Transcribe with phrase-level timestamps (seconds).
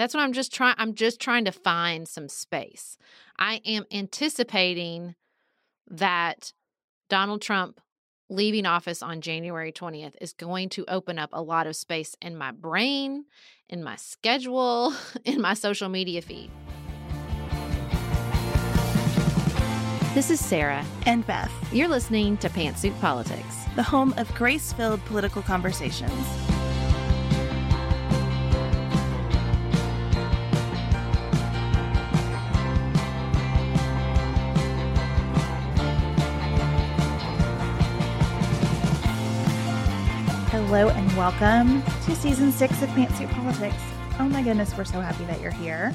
[0.00, 2.96] That's what I'm just trying I'm just trying to find some space.
[3.38, 5.14] I am anticipating
[5.90, 6.54] that
[7.10, 7.82] Donald Trump
[8.30, 12.34] leaving office on January 20th is going to open up a lot of space in
[12.34, 13.26] my brain,
[13.68, 14.94] in my schedule,
[15.26, 16.50] in my social media feed.
[20.14, 20.82] This is Sarah.
[21.04, 21.52] And Beth.
[21.74, 26.10] You're listening to Pantsuit Politics, the home of grace filled political conversations.
[40.80, 43.76] Hello and welcome to season six of Pantsuit Politics.
[44.18, 45.92] Oh my goodness, we're so happy that you're here.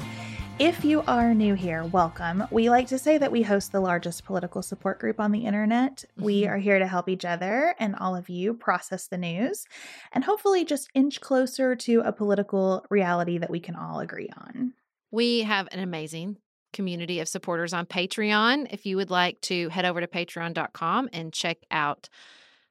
[0.60, 2.44] If you are new here, welcome.
[2.52, 6.04] We like to say that we host the largest political support group on the internet.
[6.16, 6.50] We Mhm.
[6.50, 9.66] are here to help each other and all of you process the news
[10.12, 14.74] and hopefully just inch closer to a political reality that we can all agree on.
[15.10, 16.36] We have an amazing
[16.72, 18.68] community of supporters on Patreon.
[18.70, 22.08] If you would like to head over to patreon.com and check out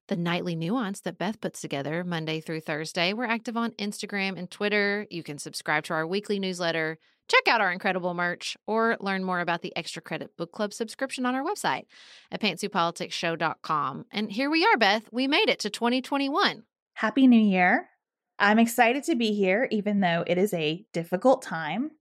[0.08, 3.14] the nightly nuance that Beth puts together Monday through Thursday.
[3.14, 5.08] We're active on Instagram and Twitter.
[5.10, 9.40] You can subscribe to our weekly newsletter, check out our incredible merch, or learn more
[9.40, 11.86] about the Extra Credit Book Club subscription on our website
[12.32, 14.06] at pantsuitpoliticsshow.com.
[14.12, 15.10] And here we are, Beth.
[15.12, 16.64] We made it to 2021.
[16.94, 17.90] Happy New Year.
[18.38, 21.92] I'm excited to be here, even though it is a difficult time.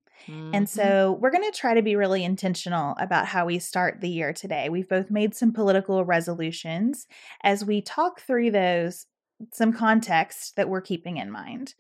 [0.53, 0.69] And Mhm.
[0.69, 4.33] so we're going to try to be really intentional about how we start the year
[4.33, 4.69] today.
[4.69, 7.07] We've both made some political resolutions.
[7.43, 9.07] As we talk through those,
[9.53, 11.75] some context that we're keeping in mind.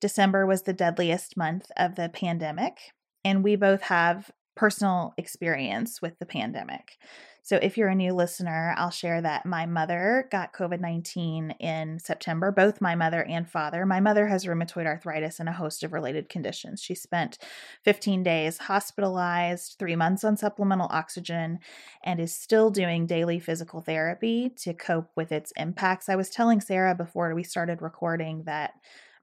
[0.00, 2.92] December was the deadliest month of the pandemic,
[3.24, 6.98] and we both have personal experience with the pandemic.
[7.44, 11.98] So, if you're a new listener, I'll share that my mother got COVID 19 in
[11.98, 13.84] September, both my mother and father.
[13.84, 16.80] My mother has rheumatoid arthritis and a host of related conditions.
[16.80, 17.38] She spent
[17.84, 21.58] 15 days hospitalized, three months on supplemental oxygen,
[22.04, 26.08] and is still doing daily physical therapy to cope with its impacts.
[26.08, 28.74] I was telling Sarah before we started recording that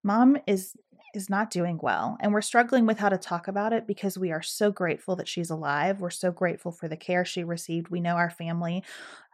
[0.04, 0.76] mom is
[1.14, 4.32] is not doing well and we're struggling with how to talk about it because we
[4.32, 6.00] are so grateful that she's alive.
[6.00, 7.90] We're so grateful for the care she received.
[7.90, 8.84] We know our family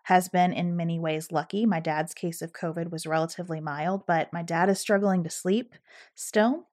[0.03, 1.66] has been in many ways lucky.
[1.66, 5.74] My dad's case of covid was relatively mild but my dad is struggling to sleep
[6.14, 6.68] still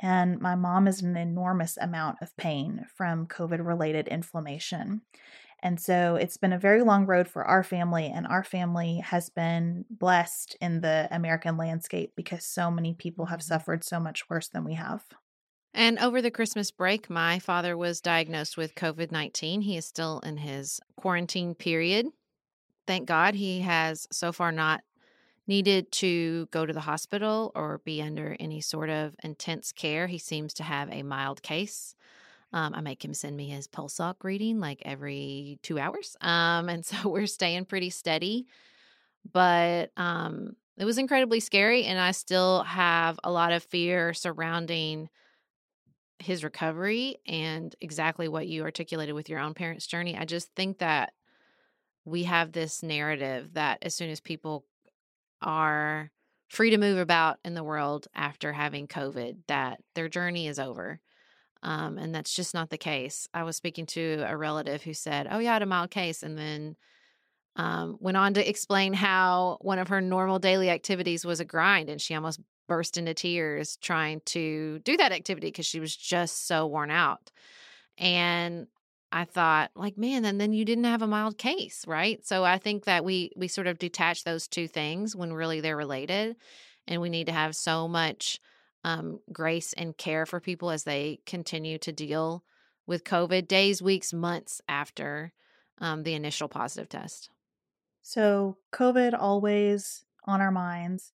[0.00, 5.00] and my mom is in an enormous amount of pain from covid related inflammation
[5.66, 9.30] and so it's been a very long road for our family, and our family has
[9.30, 13.52] been blessed in the American landscape because so many people have Mhm.
[13.52, 15.04] suffered so much worse than we have.
[15.74, 19.60] And over the Christmas break, my father was diagnosed with COVID 19.
[19.62, 22.06] He is still in his quarantine period.
[22.86, 24.84] Thank God he has so far not
[25.46, 30.06] needed to go to the hospital or be under any sort of intense care.
[30.08, 31.96] He seems to have a mild case.
[32.52, 36.16] Um, I make him send me his pulse ox reading like every two hours.
[36.20, 38.46] Um, and so we're staying pretty steady.
[39.32, 41.84] But um, it was incredibly scary.
[41.84, 45.08] And I still have a lot of fear surrounding
[46.18, 50.16] his recovery and exactly what you articulated with your own parents' journey.
[50.16, 51.12] I just think that
[52.04, 54.64] we have this narrative that as soon as people
[55.42, 56.10] are
[56.48, 61.00] free to move about in the world after having COVID, that their journey is over.
[61.66, 63.26] Um, and that's just not the case.
[63.34, 66.22] I was speaking to a relative who said, Oh, yeah, I had a mild case.
[66.22, 66.76] And then
[67.56, 71.90] um, went on to explain how one of her normal daily activities was a grind
[71.90, 72.38] and she almost
[72.68, 77.32] burst into tears trying to do that activity because she was just so worn out.
[77.98, 78.68] And
[79.10, 82.24] I thought, like, man, and then you didn't have a mild case, right?
[82.24, 85.76] So I think that we we sort of detach those two things when really they're
[85.76, 86.36] related,
[86.86, 88.40] and we need to have so much
[88.86, 92.44] um, grace and care for people as they continue to deal
[92.86, 95.32] with COVID, days, weeks, months after
[95.80, 97.28] um, the initial positive test.
[98.02, 101.12] So, COVID always on our minds.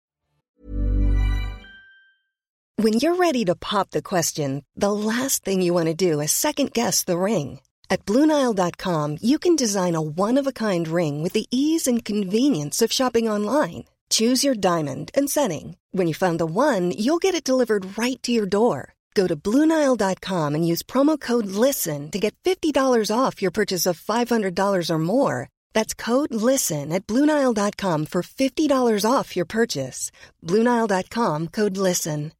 [2.76, 6.32] When you're ready to pop the question, the last thing you want to do is
[6.32, 7.60] second guess the ring.
[7.90, 12.02] At Bluenile.com, you can design a one of a kind ring with the ease and
[12.02, 13.84] convenience of shopping online.
[14.10, 15.76] Choose your diamond and setting.
[15.90, 18.94] When you find the one, you'll get it delivered right to your door.
[19.14, 24.00] Go to Bluenile.com and use promo code LISTEN to get $50 off your purchase of
[24.00, 25.48] $500 or more.
[25.74, 30.12] That's code LISTEN at Bluenile.com for $50 off your purchase.
[30.44, 32.32] Bluenile.com code LISTEN.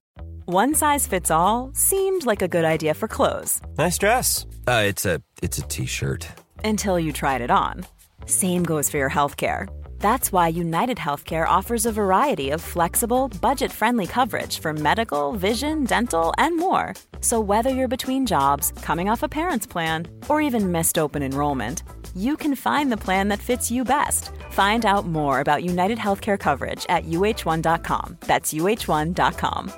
[0.46, 4.46] One size fits all seemed like a good idea for clothes Nice dress.
[4.66, 6.26] Uh, it's a it's a t-shirt.
[6.64, 7.84] until you tried it on.
[8.26, 9.68] Same goes for your healthcare.
[10.00, 15.84] That's why United Healthcare offers a variety of flexible, budget friendly coverage for medical, vision,
[15.84, 16.94] dental, and more.
[17.20, 21.82] So, whether you're between jobs, coming off a parent's plan, or even missed open enrollment,
[22.16, 24.30] you can find the plan that fits you best.
[24.50, 28.16] Find out more about United Healthcare coverage at uh1.com.
[28.20, 29.72] That's uh1.com.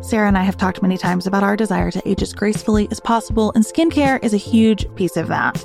[0.00, 3.00] Sarah and I have talked many times about our desire to age as gracefully as
[3.00, 5.64] possible, and skincare is a huge piece of that.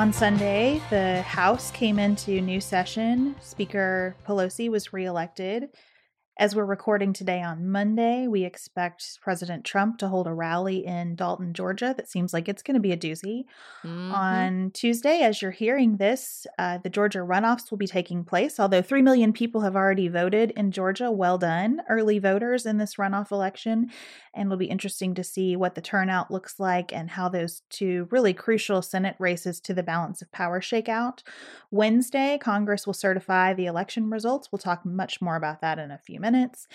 [0.00, 3.36] On Sunday, the House came into new session.
[3.42, 5.68] Speaker Pelosi was reelected.
[6.40, 11.14] As we're recording today on Monday, we expect President Trump to hold a rally in
[11.14, 11.92] Dalton, Georgia.
[11.94, 13.44] That seems like it's going to be a doozy.
[13.84, 14.14] Mm-hmm.
[14.14, 18.58] On Tuesday, as you're hearing this, uh, the Georgia runoffs will be taking place.
[18.58, 22.94] Although 3 million people have already voted in Georgia, well done, early voters in this
[22.94, 23.90] runoff election.
[24.32, 28.08] And it'll be interesting to see what the turnout looks like and how those two
[28.10, 31.22] really crucial Senate races to the balance of power shake out.
[31.70, 34.50] Wednesday, Congress will certify the election results.
[34.50, 36.66] We'll talk much more about that in a few minutes.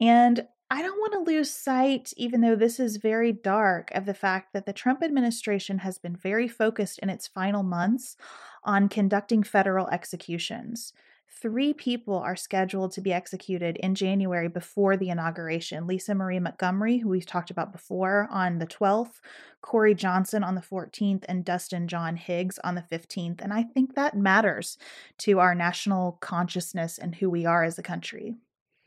[0.00, 4.14] And I don't want to lose sight, even though this is very dark, of the
[4.14, 8.16] fact that the Trump administration has been very focused in its final months
[8.64, 10.92] on conducting federal executions.
[11.40, 16.98] Three people are scheduled to be executed in January before the inauguration Lisa Marie Montgomery,
[16.98, 19.20] who we've talked about before, on the 12th,
[19.60, 23.42] Corey Johnson on the 14th, and Dustin John Higgs on the 15th.
[23.42, 24.78] And I think that matters
[25.18, 28.36] to our national consciousness and who we are as a country.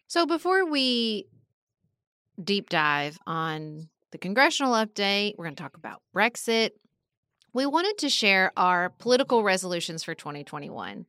[0.07, 1.27] So before we
[2.41, 6.71] deep dive on the congressional update, we're going to talk about Brexit.
[7.53, 11.05] We wanted to share our political resolutions for 2021.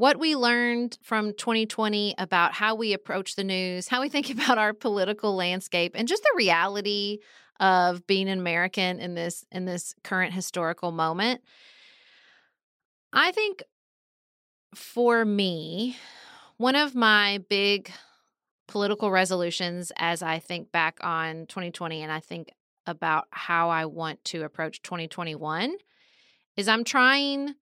[0.00, 4.56] What we learned from 2020 about how we approach the news, how we think about
[4.56, 7.18] our political landscape, and just the reality
[7.60, 11.42] of being an American in this in this current historical moment.
[13.12, 13.62] I think
[14.74, 15.98] for me,
[16.56, 17.92] one of my big
[18.68, 22.54] political resolutions as I think back on 2020 and I think
[22.86, 25.76] about how I want to approach 2021
[26.56, 27.54] is I'm trying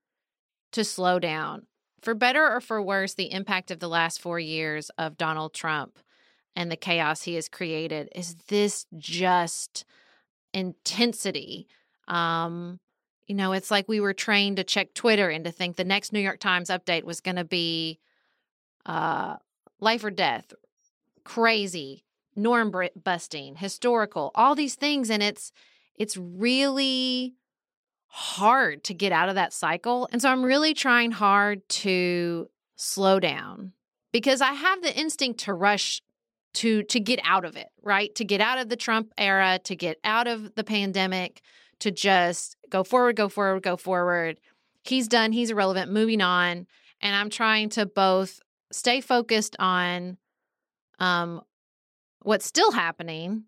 [0.70, 1.67] to slow down.
[2.00, 5.98] For better or for worse, the impact of the last 4 years of Donald Trump
[6.54, 9.84] and the chaos he has created is this just
[10.52, 11.66] intensity.
[12.06, 12.80] Um
[13.26, 16.14] you know, it's like we were trained to check Twitter and to think the next
[16.14, 17.99] New York Times update was going to be
[18.87, 19.37] uh,
[19.80, 20.54] life or death,
[21.25, 22.73] crazy, norm
[23.04, 25.52] busting, historical, all these things and it's
[25.94, 27.34] it's really
[28.08, 30.08] hard to get out of that cycle.
[30.12, 33.72] And so I'm really trying hard to slow down
[34.12, 36.02] because I have the instinct to rush
[36.54, 38.14] to to get out of it, right?
[38.16, 41.42] To get out of the Trump era, to get out of the pandemic,
[41.80, 44.40] to just go forward, go forward, go forward.
[44.82, 46.66] He's done, he's irrelevant, moving on.
[47.00, 48.40] And I'm trying to both
[48.72, 50.16] stay focused on
[50.98, 51.42] um,
[52.22, 53.44] what's still happening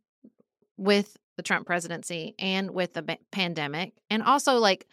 [0.76, 4.86] with the Trump presidency and with the pandemic, and also like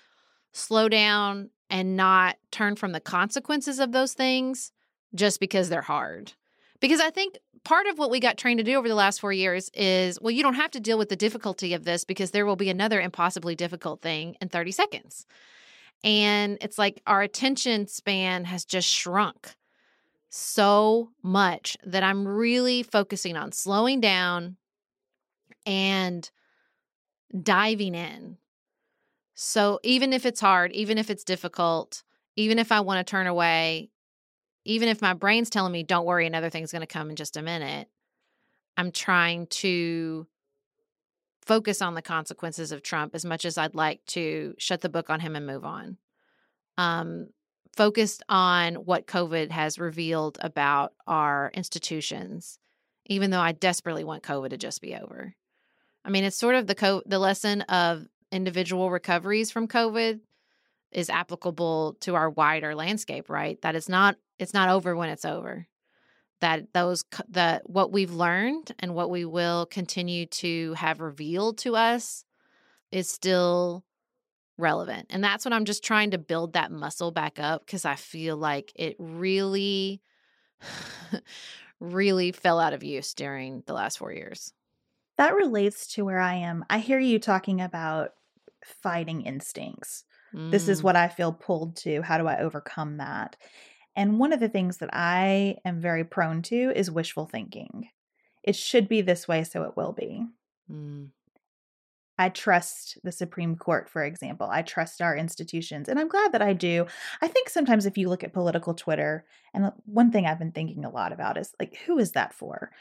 [0.53, 4.71] slow down and not turn from the consequences of those things
[5.13, 6.31] just because they're hard.
[6.79, 9.33] Because I think part of what we got trained to do over the last four
[9.33, 12.45] years is well, you don't have to deal with the difficulty of this because there
[12.45, 15.25] will be another impossibly difficult thing in 30 seconds.
[16.01, 19.55] And it's like our attention span has just shrunk
[20.29, 24.55] so much that I'm really focusing on slowing down
[25.65, 26.29] and
[27.43, 28.37] diving in.
[29.33, 32.03] So even if it's hard, even if it's difficult,
[32.35, 33.89] even if I want to turn away,
[34.65, 37.37] even if my brain's telling me, don't worry, another thing's going to come in just
[37.37, 37.87] a minute,
[38.75, 40.27] I'm trying to
[41.45, 45.09] focus on the consequences of Trump as much as I'd like to shut the book
[45.09, 45.97] on him and move on.
[46.77, 47.29] Um,
[47.75, 52.59] focused on what COVID has revealed about our institutions,
[53.05, 55.35] even though I desperately want COVID to just be over.
[56.07, 60.21] I mean, it's sort of the co- the lesson of individual recoveries from COVID
[60.93, 63.61] is applicable to our wider landscape, right?
[63.61, 65.67] That it's not it's not over when it's over.
[66.39, 71.75] That those that what we've learned and what we will continue to have revealed to
[71.75, 72.23] us
[72.89, 73.83] is still
[74.57, 75.07] relevant.
[75.09, 78.37] And that's what I'm just trying to build that muscle back up because I feel
[78.37, 80.01] like it really
[81.81, 84.53] really fell out of use during the last 4 years.
[85.17, 86.65] That relates to where I am.
[86.69, 88.11] I hear you talking about
[88.63, 90.03] fighting instincts.
[90.33, 90.51] Mm.
[90.51, 90.83] This is mm.
[90.83, 92.01] what I feel pulled to.
[92.01, 93.35] How do I overcome that?
[93.95, 97.89] And one of the things that I am very prone to is wishful thinking.
[98.43, 100.23] It should be this way, so it will be.
[100.71, 101.09] Mm.
[102.19, 104.47] I trust the Supreme Court, for example.
[104.49, 106.87] I trust our institutions, and I'm glad that I do.
[107.21, 110.83] I think sometimes if you look at political Twitter, and one thing I've been thinking
[110.83, 112.71] a lot about is like, who is that for?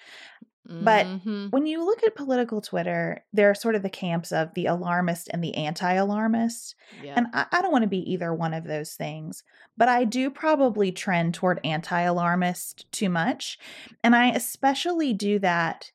[0.69, 1.49] But mm-hmm.
[1.51, 5.29] when you look at political Twitter, there are sort of the camps of the alarmist
[5.33, 6.75] and the anti alarmist.
[7.03, 7.15] Yeah.
[7.17, 9.45] And I, I don't want to be either one of those things,
[9.77, 13.59] but I do probably trend toward anti alarmist too much.
[14.03, 15.93] And I especially do that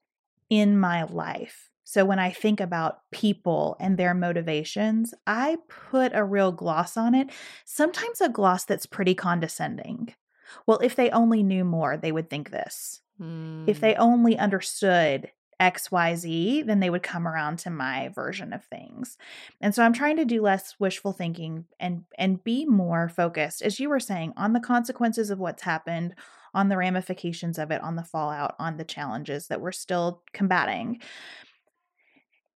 [0.50, 1.70] in my life.
[1.84, 7.14] So when I think about people and their motivations, I put a real gloss on
[7.14, 7.30] it,
[7.66, 10.14] sometimes a gloss that's pretty condescending.
[10.66, 13.02] Well, if they only knew more, they would think this.
[13.22, 13.68] Mm.
[13.68, 19.18] If they only understood XYZ, then they would come around to my version of things.
[19.62, 23.80] And so I'm trying to do less wishful thinking and and be more focused as
[23.80, 26.16] you were saying on the consequences of what's happened,
[26.54, 31.00] on the ramifications of it, on the fallout, on the challenges that we're still combating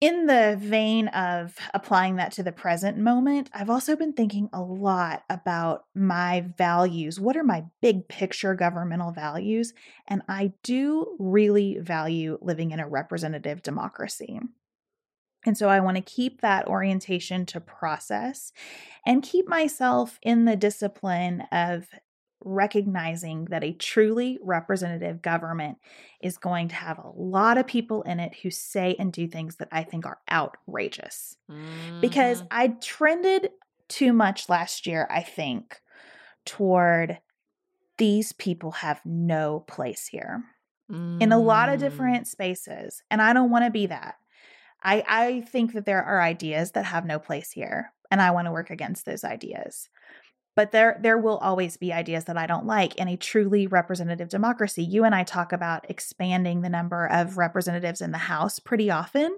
[0.04, 4.60] in the vein of applying that to the present moment, I've also been thinking a
[4.60, 7.18] lot about my values.
[7.18, 9.72] What are my big picture governmental values?
[10.06, 14.40] And I do really value living in a representative democracy.
[15.46, 18.52] And so I want to keep that orientation to process
[19.06, 21.88] and keep myself in the discipline of
[22.44, 25.78] recognizing that a truly representative government
[26.20, 29.56] is going to have a lot of people in it who say and do things
[29.56, 31.36] that I think are outrageous.
[31.50, 32.00] Mm-hmm.
[32.00, 33.50] Because I trended
[33.88, 35.80] too much last year, I think,
[36.44, 37.18] toward
[37.98, 40.44] these people have no place here
[40.90, 41.20] mm-hmm.
[41.20, 41.80] in a lot of mm.
[41.80, 43.02] different spaces.
[43.10, 44.16] And I don't want to be that.
[44.82, 48.46] I, I think that there are ideas that have no place here, and I want
[48.46, 49.88] to work against those ideas
[50.56, 54.28] but there there will always be ideas that I don't like in a truly representative
[54.28, 54.84] democracy.
[54.84, 59.36] You and I talk about expanding the number of representatives in the House pretty often.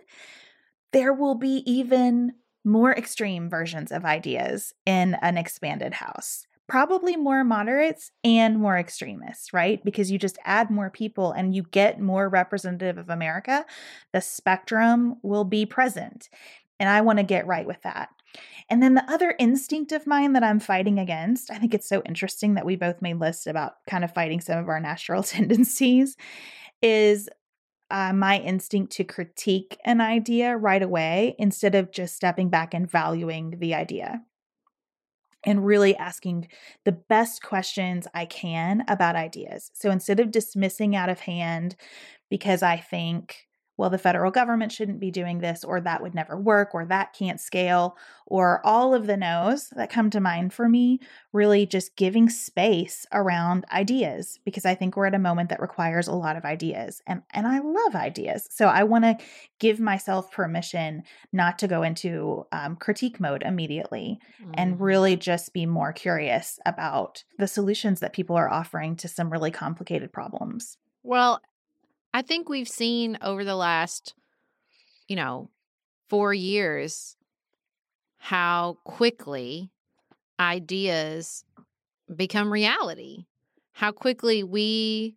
[0.92, 2.32] There will be even
[2.64, 6.46] more extreme versions of ideas in an expanded House.
[6.68, 9.84] Probably more moderates and more extremists, right?
[9.84, 13.64] Because you just add more people and you get more representative of America,
[14.12, 16.28] the spectrum will be present.
[16.80, 18.08] And I want to get right with that.
[18.68, 22.02] And then the other instinct of mine that I'm fighting against, I think it's so
[22.04, 26.16] interesting that we both made lists about kind of fighting some of our natural tendencies,
[26.82, 27.28] is
[27.90, 32.90] uh, my instinct to critique an idea right away instead of just stepping back and
[32.90, 34.22] valuing the idea
[35.44, 36.48] and really asking
[36.84, 39.70] the best questions I can about ideas.
[39.74, 41.76] So instead of dismissing out of hand
[42.28, 46.38] because I think well, the federal government shouldn't be doing this, or that would never
[46.38, 50.68] work, or that can't scale, or all of the no's that come to mind for
[50.68, 50.98] me,
[51.32, 56.08] really just giving space around ideas because I think we're at a moment that requires
[56.08, 57.02] a lot of ideas.
[57.06, 58.48] And, and I love ideas.
[58.50, 59.18] So I want to
[59.60, 61.02] give myself permission
[61.32, 64.50] not to go into um, critique mode immediately mm.
[64.54, 69.30] and really just be more curious about the solutions that people are offering to some
[69.30, 70.78] really complicated problems.
[71.02, 71.40] Well,
[72.16, 74.14] I think we've seen over the last,
[75.06, 75.50] you know,
[76.08, 77.14] four years
[78.16, 79.70] how quickly
[80.40, 81.44] ideas
[82.16, 83.26] become reality,
[83.72, 85.16] how quickly we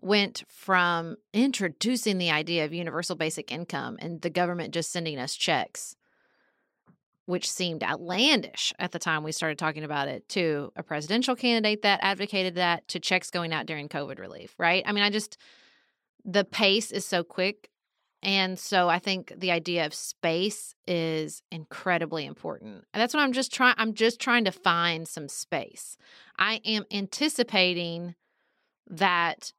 [0.00, 5.34] went from introducing the idea of universal basic income and the government just sending us
[5.34, 5.96] checks
[7.24, 11.82] which seemed outlandish at the time we started talking about it, to a presidential candidate
[11.82, 14.84] that advocated that, to checks going out during COVID relief, right?
[14.86, 15.36] I mean, I just,
[16.26, 17.70] the pace is so quick
[18.22, 22.84] And so I think the idea of space is incredibly important.
[22.92, 25.96] And that's what I'm just trying I'm just trying to find some space.
[26.38, 28.16] I am anticipating
[28.88, 29.52] that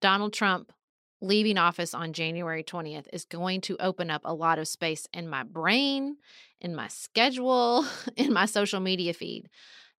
[0.00, 0.72] Donald Trump
[1.20, 5.28] leaving office on January 20th is going to open up a lot of space in
[5.28, 6.16] my brain,
[6.60, 7.84] in my schedule,
[8.16, 9.48] in my social media feed.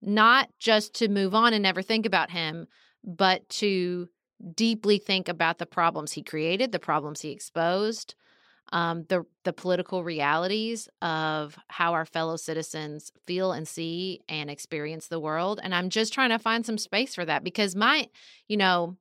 [0.02, 2.68] Not just to move on and never think about him,
[3.04, 4.10] but to
[4.56, 8.16] deeply think about the problems he created, the problems he exposed,
[8.72, 15.08] um, the the political realities of how our fellow citizens feel and see and experience
[15.08, 15.60] the world.
[15.62, 18.08] And I'm just trying to find some space for that because my,
[18.48, 18.98] you know,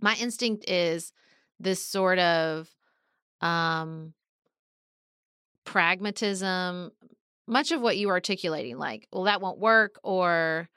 [0.00, 1.12] my instinct is
[1.58, 2.68] this sort of
[3.40, 4.12] um
[5.64, 6.90] pragmatism
[7.46, 10.68] much of what you are articulating like well that won't work or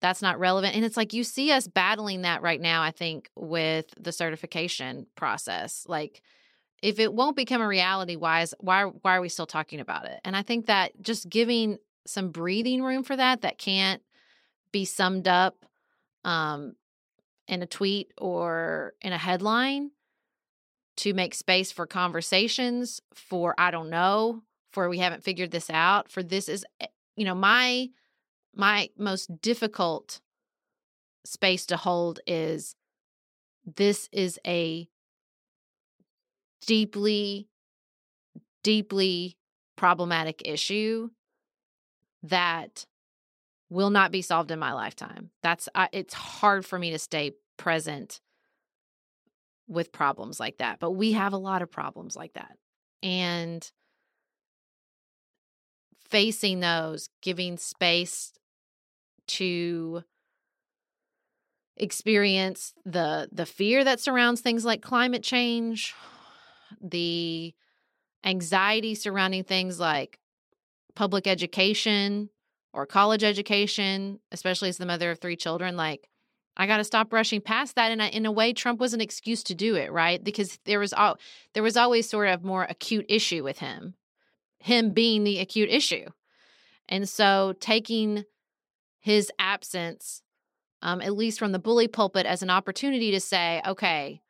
[0.00, 3.30] that's not relevant and it's like you see us battling that right now i think
[3.34, 6.22] with the certification process like
[6.82, 10.06] if it won't become a reality why is why why are we still talking about
[10.06, 10.20] it?
[10.24, 14.02] And i think that just giving some breathing room for that that can't
[14.72, 15.64] be summed up
[16.24, 16.74] um
[17.48, 19.90] in a tweet or in a headline
[20.96, 26.10] to make space for conversations for i don't know for we haven't figured this out
[26.10, 26.86] for this is eh,
[27.16, 27.88] you know my
[28.56, 30.20] my most difficult
[31.24, 32.74] space to hold is
[33.64, 34.88] this is a
[36.66, 37.48] deeply
[38.62, 39.36] deeply
[39.76, 41.10] problematic issue
[42.22, 42.86] that
[43.70, 47.32] will not be solved in my lifetime that's I, it's hard for me to stay
[47.56, 48.20] present
[49.68, 50.78] with problems like that.
[50.78, 52.56] But we have a lot of problems like that.
[53.02, 53.68] And
[56.08, 58.32] facing those, giving space
[59.26, 60.02] to
[61.76, 65.94] experience the the fear that surrounds things like climate change,
[66.80, 67.54] the
[68.24, 70.18] anxiety surrounding things like
[70.94, 72.30] public education
[72.72, 76.08] or college education, especially as the mother of three children like
[76.56, 77.92] I got to stop rushing past that.
[77.92, 80.22] And I, in a way, Trump was an excuse to do it, right?
[80.22, 81.18] Because there was all
[81.52, 83.94] there was always sort of more acute issue with him,
[84.58, 86.06] him being the acute issue,
[86.88, 88.24] and so taking
[89.06, 90.20] his absence,
[90.82, 94.20] um, at least from the bully pulpit, as an opportunity to say, okay,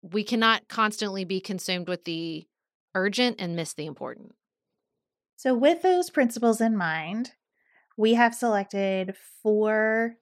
[0.00, 2.46] we cannot constantly be consumed with the
[2.94, 4.36] urgent and miss the important.
[5.34, 7.32] So, with those principles in mind,
[7.96, 10.14] we have selected four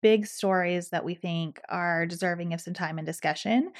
[0.00, 3.72] big stories that we think are deserving of some time and discussion.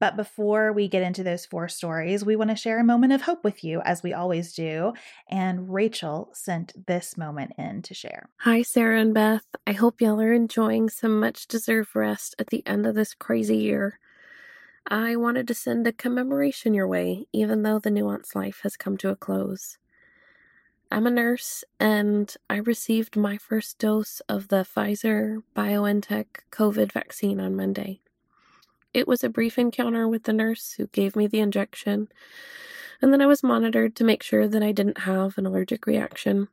[0.00, 3.22] But before we get into those four stories, we want to share a moment of
[3.22, 4.92] hope with you, as we always do.
[5.28, 8.28] And Rachel sent this moment in to share.
[8.38, 9.44] Hi, Sarah and Beth.
[9.66, 13.56] I hope y'all are enjoying some much deserved rest at the end of this crazy
[13.56, 13.98] year.
[14.86, 18.96] I wanted to send a commemoration your way, even though the nuanced life has come
[18.98, 19.78] to a close.
[20.90, 27.40] I'm a nurse and I received my first dose of the Pfizer BioNTech COVID vaccine
[27.40, 28.00] on Monday.
[28.94, 32.08] It was a brief encounter with the nurse who gave me the injection,
[33.00, 36.48] and then I was monitored to make sure that I didn't have an allergic reaction.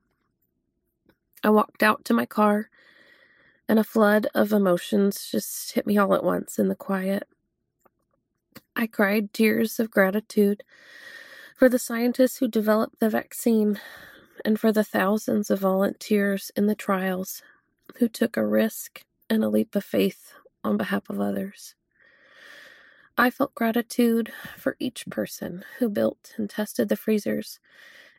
[1.43, 2.69] I walked out to my car,
[3.67, 7.27] and a flood of emotions just hit me all at once in the quiet.
[8.75, 10.63] I cried tears of gratitude
[11.55, 13.79] for the scientists who developed the vaccine
[14.43, 17.41] and for the thousands of volunteers in the trials
[17.99, 21.75] who took a risk and a leap of faith on behalf of others.
[23.17, 27.61] I felt gratitude for each person who built and tested the freezers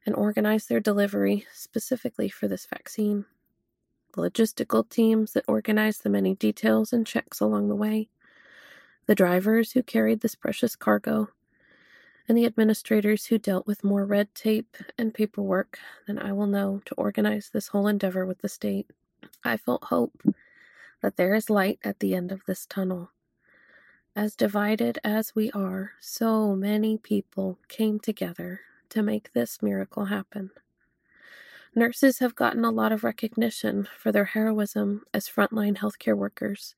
[0.06, 3.26] and organized their delivery specifically for this vaccine,
[4.14, 8.08] the logistical teams that organized the many details and checks along the way,
[9.04, 11.28] the drivers who carried this precious cargo,
[12.26, 16.80] and the administrators who dealt with more red tape and paperwork than I will know
[16.86, 18.90] to organize this whole endeavor with the state.
[19.44, 20.22] I felt hope
[21.02, 23.10] that there is light at the end of this tunnel.
[24.16, 30.52] As divided as we are, so many people came together to make this miracle happen.
[31.74, 36.74] Nurses have gotten a lot of recognition for their heroism as frontline healthcare workers,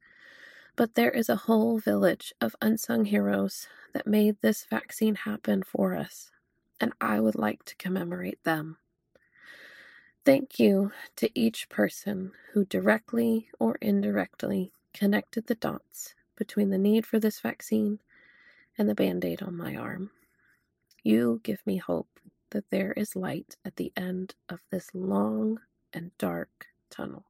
[0.75, 5.95] but there is a whole village of unsung heroes that made this vaccine happen for
[5.95, 6.33] us,
[6.81, 8.79] and I would like to commemorate them.
[10.25, 17.05] Thank you to each person who directly or indirectly connected the dots between the need
[17.05, 17.99] for this vaccine
[18.79, 20.11] and the band aid on my arm.
[21.03, 22.09] You give me hope
[22.51, 25.61] that there is light at the end of this long
[25.93, 27.25] and dark tunnel.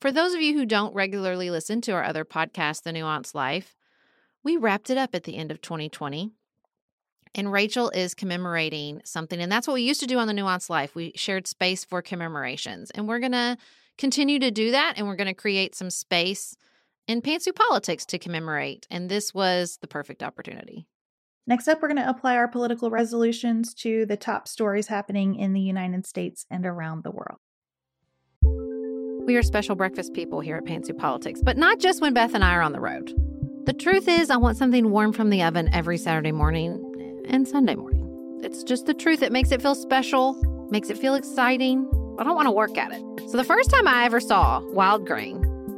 [0.00, 3.76] For those of you who don't regularly listen to our other podcast, The Nuanced Life,
[4.42, 6.30] we wrapped it up at the end of 2020.
[7.34, 9.40] And Rachel is commemorating something.
[9.40, 10.94] And that's what we used to do on the Nuance Life.
[10.94, 12.90] We shared space for commemorations.
[12.90, 13.56] And we're going to
[13.98, 14.94] continue to do that.
[14.96, 16.56] And we're going to create some space
[17.10, 18.86] in Pantsuit Politics to commemorate.
[18.88, 20.86] And this was the perfect opportunity.
[21.44, 25.52] Next up, we're going to apply our political resolutions to the top stories happening in
[25.52, 27.40] the United States and around the world.
[29.26, 32.44] We are special breakfast people here at Pantsuit Politics, but not just when Beth and
[32.44, 33.12] I are on the road.
[33.66, 37.74] The truth is, I want something warm from the oven every Saturday morning and Sunday
[37.74, 38.40] morning.
[38.44, 39.22] It's just the truth.
[39.22, 41.88] It makes it feel special, makes it feel exciting.
[42.20, 43.02] I don't want to work at it.
[43.30, 45.49] So, the first time I ever saw Wildgrain,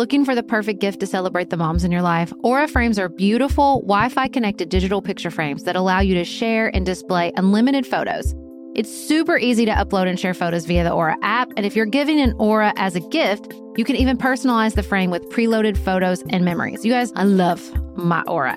[0.00, 2.32] Looking for the perfect gift to celebrate the moms in your life?
[2.42, 6.74] Aura frames are beautiful, Wi Fi connected digital picture frames that allow you to share
[6.74, 8.34] and display unlimited photos.
[8.74, 11.52] It's super easy to upload and share photos via the Aura app.
[11.54, 15.10] And if you're giving an Aura as a gift, you can even personalize the frame
[15.10, 16.82] with preloaded photos and memories.
[16.82, 17.60] You guys, I love
[17.94, 18.56] my Aura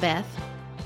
[0.00, 0.26] Beth,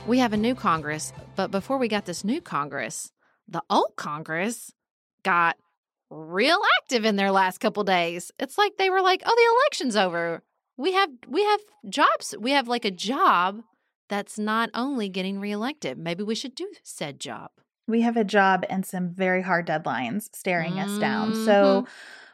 [0.06, 3.10] we have a new Congress, but before we got this new Congress,
[3.48, 4.72] the old Congress
[5.24, 5.56] got
[6.10, 8.30] real active in their last couple days.
[8.38, 10.44] It's like they were like, "Oh, the election's over.
[10.76, 12.36] We have we have jobs.
[12.38, 13.62] We have like a job
[14.08, 15.98] that's not only getting reelected.
[15.98, 17.50] Maybe we should do said job.
[17.88, 20.94] We have a job and some very hard deadlines staring mm-hmm.
[20.94, 21.34] us down.
[21.44, 21.86] So,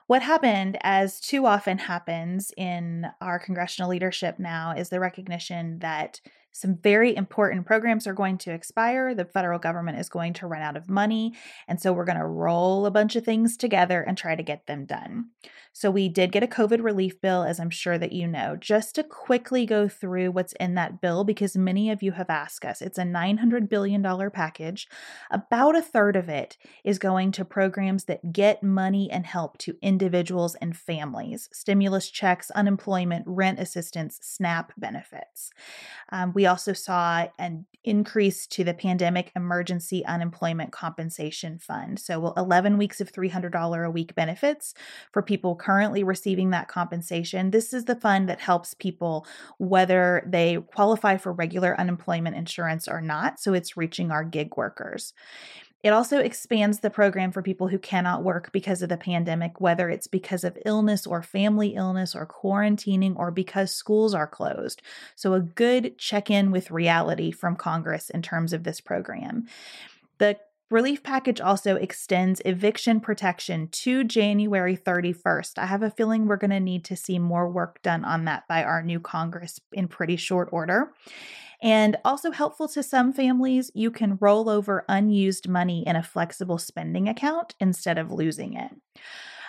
[0.07, 6.21] what happened, as too often happens in our congressional leadership now, is the recognition that
[6.57, 9.15] some very important programs are going to expire.
[9.15, 11.35] The federal government is going to run out of money.
[11.69, 14.67] And so we're going to roll a bunch of things together and try to get
[14.67, 15.27] them done.
[15.79, 18.57] So we did get a COVID relief bill, as I'm sure that you know.
[18.59, 22.65] Just to quickly go through what's in that bill, because many of you have asked
[22.65, 24.89] us, it's a $900 billion package.
[25.31, 29.77] About a third of it is going to programs that get money and help to
[29.83, 35.51] individuals and families stimulus checks, unemployment, rent assistance, SNAP benefits.
[36.11, 41.99] Um, we also saw an increase to the Pandemic Emergency Unemployment Compensation Fund.
[41.99, 44.73] So, 11 weeks of $300 a week benefits
[45.13, 47.51] for people currently receiving that compensation.
[47.51, 49.27] This is the fund that helps people
[49.59, 53.41] whether they qualify for regular unemployment insurance or not.
[53.41, 55.13] So, it's reaching our gig workers.
[55.83, 59.91] It also expands the program for people who cannot work because of the pandemic, whether
[59.91, 64.83] it's because of illness or family illness or quarantining or because schools are closed.
[65.17, 69.47] So, a good check in with reality from Congress in terms of this program.
[70.19, 75.59] The Relief package also extends eviction protection to January 31st.
[75.59, 78.49] I have a feeling we're going to need to see more work done on that
[78.49, 80.93] by our new Congress in pretty short order.
[81.63, 86.59] And also helpful to some families, you can roll over unused money in a flexible
[86.59, 88.73] spending account instead of losing it.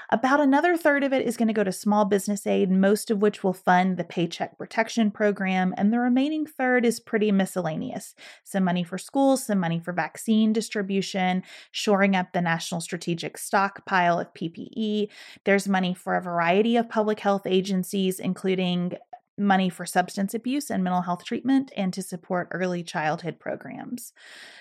[0.10, 3.22] About another third of it is going to go to small business aid, most of
[3.22, 8.16] which will fund the Paycheck Protection Program, and the remaining third is pretty miscellaneous.
[8.46, 14.18] Some money for schools, some money for vaccine distribution, shoring up the National Strategic Stockpile
[14.18, 15.10] of PPE.
[15.44, 18.94] There's money for a variety of public health agencies, including
[19.38, 24.14] money for substance abuse and mental health treatment and to support early childhood programs.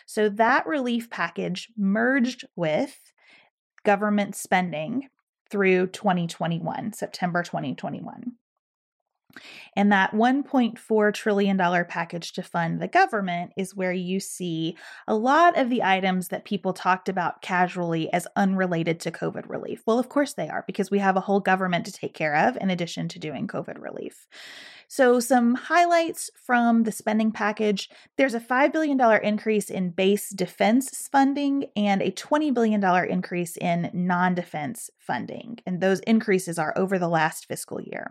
[0.06, 3.12] So that relief package merged with
[3.84, 5.08] government spending
[5.50, 8.32] through 2021, September 2021.
[9.76, 15.58] And that $1.4 trillion package to fund the government is where you see a lot
[15.58, 19.82] of the items that people talked about casually as unrelated to COVID relief.
[19.86, 22.56] Well, of course they are, because we have a whole government to take care of
[22.60, 24.26] in addition to doing COVID relief.
[24.88, 31.08] So, some highlights from the spending package there's a $5 billion increase in base defense
[31.10, 35.58] funding and a $20 billion increase in non defense funding.
[35.66, 38.08] And those increases are over the last fiscal year.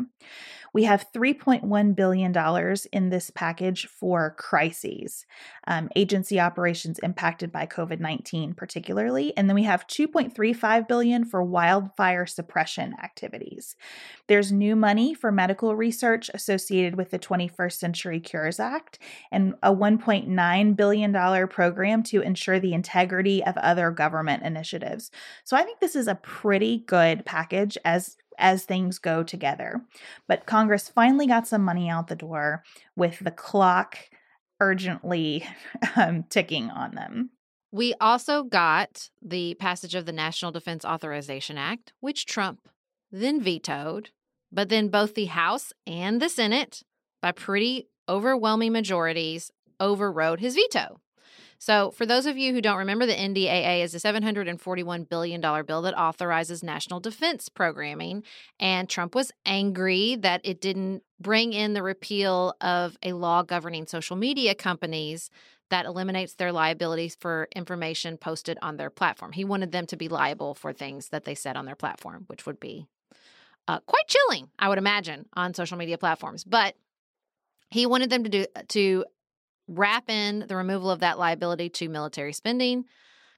[0.73, 5.25] We have $3.1 billion in this package for crises,
[5.67, 9.35] um, agency operations impacted by COVID 19, particularly.
[9.37, 13.75] And then we have 2.35 billion for wildfire suppression activities.
[14.27, 18.99] There's new money for medical research associated with the 21st Century Cures Act
[19.31, 25.11] and a $1.9 billion program to ensure the integrity of other government initiatives.
[25.43, 29.81] So I think this is a pretty good package as as things go together.
[30.27, 32.63] But Congress finally got some money out the door
[32.95, 33.97] with the clock
[34.59, 35.45] urgently
[35.95, 37.29] um, ticking on them.
[37.71, 42.69] We also got the passage of the National Defense Authorization Act, which Trump
[43.11, 44.11] then vetoed,
[44.55, 46.81] but then both the House and the Senate,
[47.21, 51.01] by pretty overwhelming majorities, overrode his veto.
[51.57, 55.81] So, for those of you who don't remember, the NDAA is a $741 billion bill
[55.81, 58.23] that authorizes national defense programming.
[58.59, 63.87] And Trump was angry that it didn't bring in the repeal of a law governing
[63.87, 65.29] social media companies
[65.69, 69.31] that eliminates their liabilities for information posted on their platform.
[69.31, 72.45] He wanted them to be liable for things that they said on their platform, which
[72.45, 72.85] would be
[73.67, 76.43] uh, quite chilling, I would imagine, on social media platforms.
[76.43, 76.75] But
[77.69, 79.05] he wanted them to do to
[79.67, 82.85] wrap in the removal of that liability to military spending.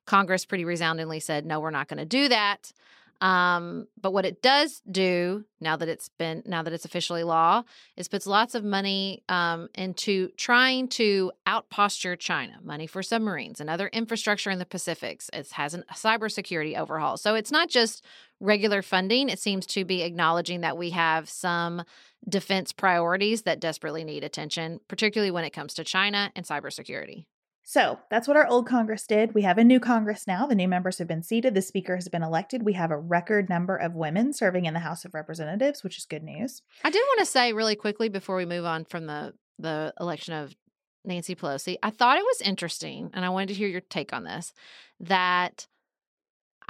[0.05, 2.71] Congress pretty resoundingly said, no, we're not going to do that.
[3.19, 7.63] Um, but what it does do now that it's been now that it's officially law
[7.95, 13.71] is puts lots of money um, into trying to outposture China, money for submarines and
[13.71, 15.31] other infrastructure in the Pacifics.
[15.33, 18.05] It has a cybersecurity overhaul, so it's not just
[18.39, 19.29] regular funding.
[19.29, 21.83] It seems to be acknowledging that we have some
[22.27, 27.25] defense priorities that desperately need attention, particularly when it comes to China and cybersecurity.
[27.63, 29.33] So that's what our old Congress did.
[29.33, 30.47] We have a new Congress now.
[30.47, 31.53] The new members have been seated.
[31.53, 32.63] The Speaker has been elected.
[32.63, 36.05] We have a record number of women serving in the House of Representatives, which is
[36.05, 36.61] good news.
[36.85, 40.33] I did want to say really quickly before we move on from the the election
[40.33, 40.55] of
[41.03, 44.23] Nancy Pelosi, I thought it was interesting, and I wanted to hear your take on
[44.23, 44.53] this.
[44.99, 45.67] That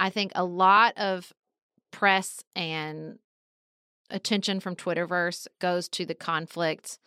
[0.00, 1.32] I think a lot of
[1.90, 3.18] press and
[4.10, 6.98] attention from Twitterverse goes to the conflict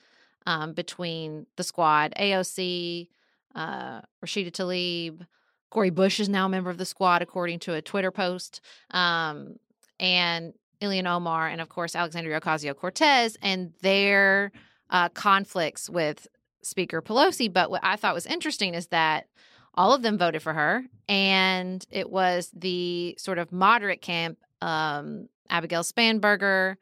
[0.46, 3.08] um, between the squad, AOC,
[3.56, 5.26] uh, Rashida Tlaib,
[5.70, 9.56] Cori Bush is now a member of the squad, according to a Twitter post, um,
[10.00, 14.52] and Ilhan Omar, and of course Alexandria Ocasio Cortez, and their
[14.90, 16.28] uh, conflicts with
[16.62, 17.52] Speaker Pelosi.
[17.52, 19.28] But what I thought was interesting is that
[19.74, 25.28] all of them voted for her, and it was the sort of moderate camp, um,
[25.50, 26.76] Abigail Spanberger,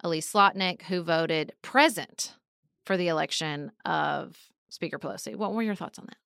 [0.00, 2.34] Elise Slotkin, who voted present
[2.84, 4.36] for the election of
[4.68, 5.36] Speaker Pelosi.
[5.36, 6.16] What were your thoughts on that?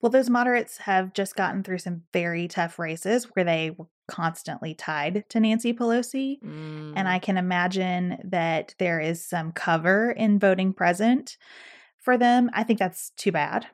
[0.00, 4.74] Well, those moderates have just gotten through some very tough races where they were constantly
[4.74, 6.40] tied to Nancy Pelosi.
[6.40, 6.92] Mm.
[6.94, 11.36] And I can imagine that there is some cover in voting present.
[12.08, 12.48] for them.
[12.54, 13.66] I think that's too bad,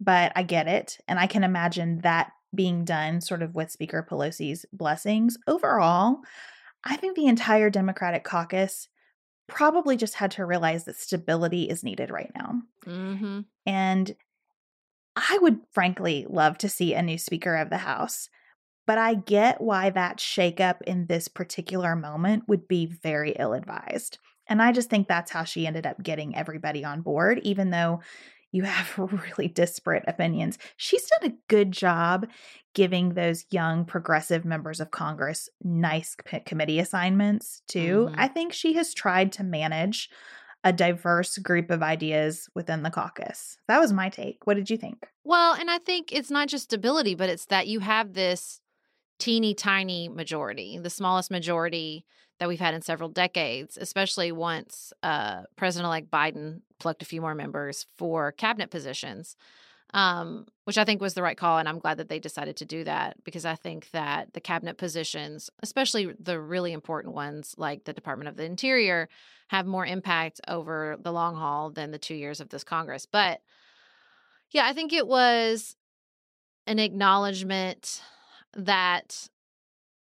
[0.00, 0.98] but I get it.
[1.06, 5.36] And I can imagine that being done sort of with Speaker Pelosi's blessings.
[5.46, 6.18] Overall,
[6.84, 8.88] I think the entire Democratic caucus
[9.48, 12.62] probably just had to realize that stability is needed right now.
[12.86, 13.40] Mm-hmm.
[13.64, 14.16] And
[15.14, 18.28] I would frankly love to see a new Speaker of the House.
[18.86, 24.18] But I get why that shakeup in this particular moment would be very ill advised.
[24.48, 28.00] And I just think that's how she ended up getting everybody on board, even though
[28.56, 28.98] you have
[29.36, 30.58] really disparate opinions.
[30.76, 32.26] She's done a good job
[32.74, 38.06] giving those young progressive members of Congress nice committee assignments, too.
[38.08, 38.20] Mm-hmm.
[38.20, 40.08] I think she has tried to manage
[40.64, 43.56] a diverse group of ideas within the caucus.
[43.68, 44.38] That was my take.
[44.44, 45.06] What did you think?
[45.22, 48.60] Well, and I think it's not just stability, but it's that you have this
[49.18, 52.04] teeny tiny majority, the smallest majority
[52.38, 57.20] that we've had in several decades, especially once uh, President elect Biden plucked a few
[57.20, 59.36] more members for cabinet positions,
[59.94, 61.58] um, which I think was the right call.
[61.58, 64.76] And I'm glad that they decided to do that because I think that the cabinet
[64.76, 69.08] positions, especially the really important ones like the Department of the Interior,
[69.48, 73.06] have more impact over the long haul than the two years of this Congress.
[73.06, 73.40] But
[74.50, 75.76] yeah, I think it was
[76.66, 78.02] an acknowledgement
[78.54, 79.28] that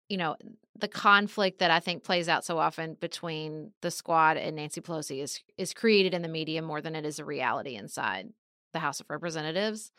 [0.07, 0.35] you know
[0.77, 5.21] the conflict that I think plays out so often between the squad and Nancy Pelosi
[5.21, 8.29] is is created in the media more than it is a reality inside
[8.73, 9.91] the House of Representatives.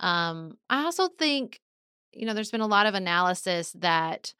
[0.00, 1.60] Um, I also think,
[2.12, 4.34] you know, there's been a lot of analysis that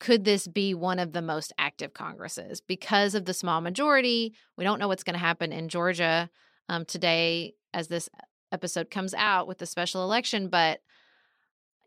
[0.00, 4.32] could this be one of the most active Congresses because of the small majority?
[4.56, 6.30] We don't know what's going to happen in Georgia
[6.68, 8.08] um, today as this
[8.52, 10.80] episode comes out with the special election, but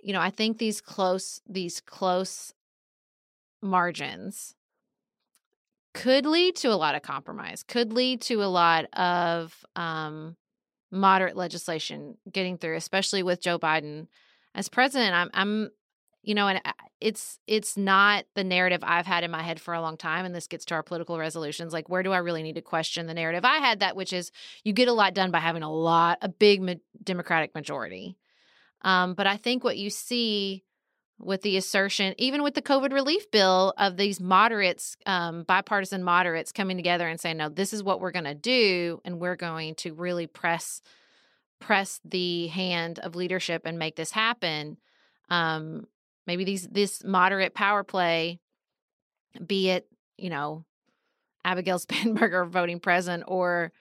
[0.02, 2.54] you know, I think these close these close
[3.62, 4.56] margins
[5.94, 10.36] could lead to a lot of compromise, could lead to a lot of um,
[10.92, 14.08] moderate legislation getting through, especially with Joe Biden
[14.56, 15.14] as president.
[15.14, 15.70] I'm, I'm,
[16.24, 16.62] you know, and
[17.00, 20.24] it's it's not the narrative I've had in my head for a long time.
[20.24, 21.74] And this gets to our political resolutions.
[21.74, 23.80] Like, where do I really need to question the narrative I had?
[23.80, 24.32] That which is
[24.64, 28.18] you get a lot done by having a lot, a big ma- Democratic majority.
[28.84, 30.64] Um, but I think what you see
[31.20, 36.52] with the assertion, even with the COVID relief bill, of these moderates, um, bipartisan moderates
[36.52, 39.76] coming together and saying, "No, this is what we're going to do, and we're going
[39.76, 40.82] to really press
[41.60, 44.78] press the hand of leadership and make this happen."
[45.30, 45.88] Um,
[46.26, 48.40] maybe these this moderate power play,
[49.46, 50.66] be it you know
[51.46, 53.72] Abigail Spanberger voting present or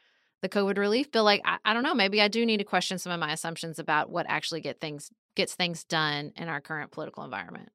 [0.43, 2.99] the COVID relief bill, like I, I, don't know, maybe I do need to question
[2.99, 6.91] some of my assumptions about what actually get things gets things done in our current
[6.91, 7.71] political environment.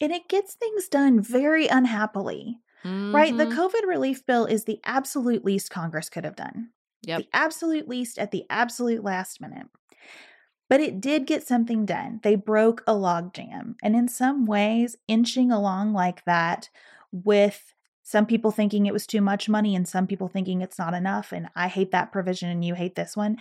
[0.00, 2.60] And it gets things done very unhappily.
[2.84, 3.14] Mm-hmm.
[3.14, 3.36] Right?
[3.36, 3.58] The mm-hmm.
[3.58, 6.70] COVID relief bill is the absolute least Congress could have done.
[7.02, 7.18] Yep.
[7.18, 9.66] The absolute least at the absolute last minute.
[10.68, 12.20] But it did get something done.
[12.22, 13.76] They broke a logjam.
[13.82, 16.68] And in some ways, inching along like that
[17.10, 17.74] with
[18.08, 21.30] some people thinking it was too much money and some people thinking it's not enough
[21.30, 23.36] and I hate that provision and you hate this one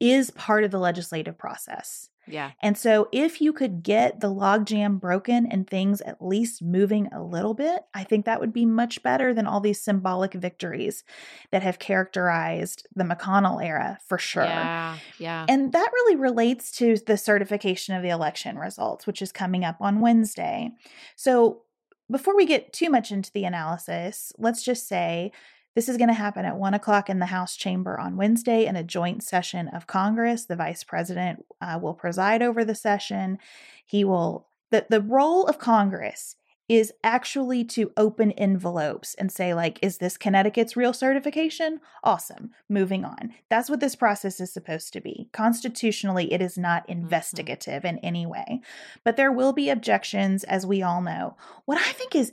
[0.00, 2.10] is part of the legislative process.
[2.26, 2.50] Yeah.
[2.60, 7.22] And so if you could get the logjam broken and things at least moving a
[7.22, 11.04] little bit, I think that would be much better than all these symbolic victories
[11.52, 14.42] that have characterized the McConnell era for sure.
[14.44, 14.98] Yeah.
[15.20, 15.46] Yeah.
[15.48, 19.76] And that really relates to the certification of the election results, which is coming up
[19.80, 20.72] on Wednesday.
[21.14, 21.62] So
[22.10, 25.32] before we get too much into the analysis, let's just say
[25.74, 28.74] this is going to happen at one o'clock in the House chamber on Wednesday in
[28.74, 30.46] a joint session of Congress.
[30.46, 33.38] The vice president uh, will preside over the session.
[33.86, 36.34] He will, the, the role of Congress
[36.68, 41.80] is actually to open envelopes and say like is this Connecticut's real certification?
[42.04, 42.50] Awesome.
[42.68, 43.34] Moving on.
[43.48, 45.30] That's what this process is supposed to be.
[45.32, 47.00] Constitutionally it is not mm-hmm.
[47.00, 47.96] investigative mm-hmm.
[47.96, 48.60] in any way.
[49.04, 51.36] But there will be objections as we all know.
[51.64, 52.32] What I think is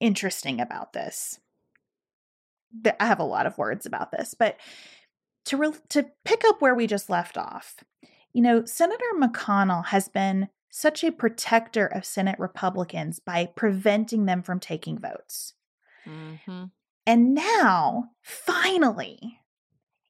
[0.00, 1.40] interesting about this
[2.98, 4.56] I have a lot of words about this, but
[5.46, 7.76] to re- to pick up where we just left off.
[8.32, 14.42] You know, Senator McConnell has been such a protector of Senate Republicans by preventing them
[14.42, 15.52] from taking votes.
[16.06, 16.64] Mm-hmm.
[17.06, 19.38] And now, finally,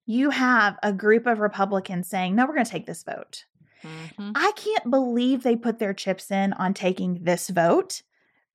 [0.07, 3.44] you have a group of Republicans saying, no, we're going to take this vote.
[3.83, 4.31] Mm-hmm.
[4.37, 8.03] I can't believe they put their chips in on taking this vote.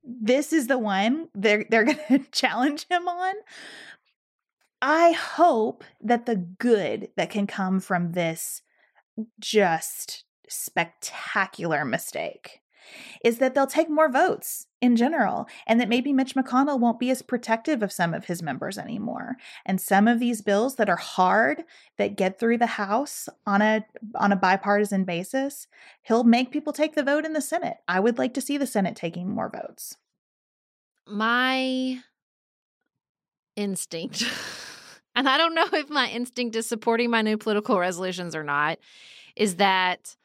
[0.01, 3.35] This is the one they're, they're going to challenge him on.
[4.81, 8.61] I hope that the good that can come from this
[9.41, 12.61] just spectacular mistake
[13.23, 17.09] is that they'll take more votes in general, and that maybe Mitch McConnell won't be
[17.09, 19.35] as protective of some of his members anymore.
[19.65, 21.63] And some of these bills that are hard
[21.97, 23.85] that get through the House on a
[24.15, 25.67] on a bipartisan basis,
[26.03, 27.77] he'll make people take the vote in the Senate.
[27.87, 29.97] I would like to see the Senate taking more votes.
[31.07, 31.99] My
[33.55, 34.23] instinct
[35.15, 38.77] and I don't know if my instinct is supporting my new political resolutions or not,
[39.35, 40.15] is that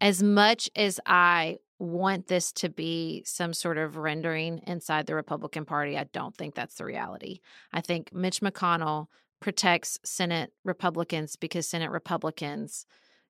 [0.00, 5.64] as much as I want this to be some sort of rendering inside the Republican
[5.64, 7.40] Party, I don't think that's the reality.
[7.72, 9.06] I think Mitch McConnell
[9.40, 12.86] protects Senate Republicans because Senate Republicans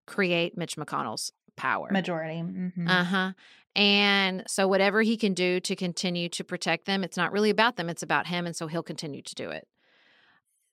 [0.06, 1.88] create Mitch McConnell's power.
[1.90, 2.40] Majority.
[2.40, 2.88] Mm-hmm.
[2.88, 3.32] Uh huh.
[3.76, 7.76] And so, whatever he can do to continue to protect them, it's not really about
[7.76, 8.46] them, it's about him.
[8.46, 9.68] And so, he'll continue to do it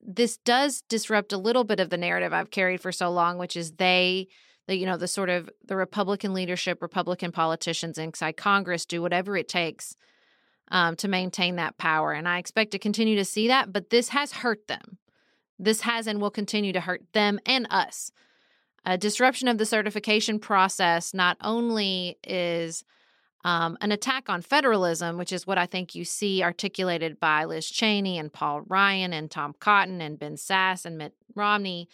[0.06, 3.58] this does disrupt a little bit of the narrative I've carried for so long, which
[3.58, 4.28] is they,
[4.68, 9.38] the, you know, the sort of the Republican leadership, Republican politicians inside Congress do whatever
[9.38, 9.96] it takes
[10.70, 12.14] um, to maintain that power.
[12.14, 14.98] And I expect to continue to see that, but this has hurt them.
[15.60, 18.12] This has and will continue to hurt them and us.
[18.86, 22.84] A disruption of the certification process not only is
[23.44, 27.70] um, an attack on federalism, which is what I think you see articulated by Liz
[27.70, 31.88] Cheney and Paul Ryan and Tom Cotton and Ben Sasse and Mitt Romney.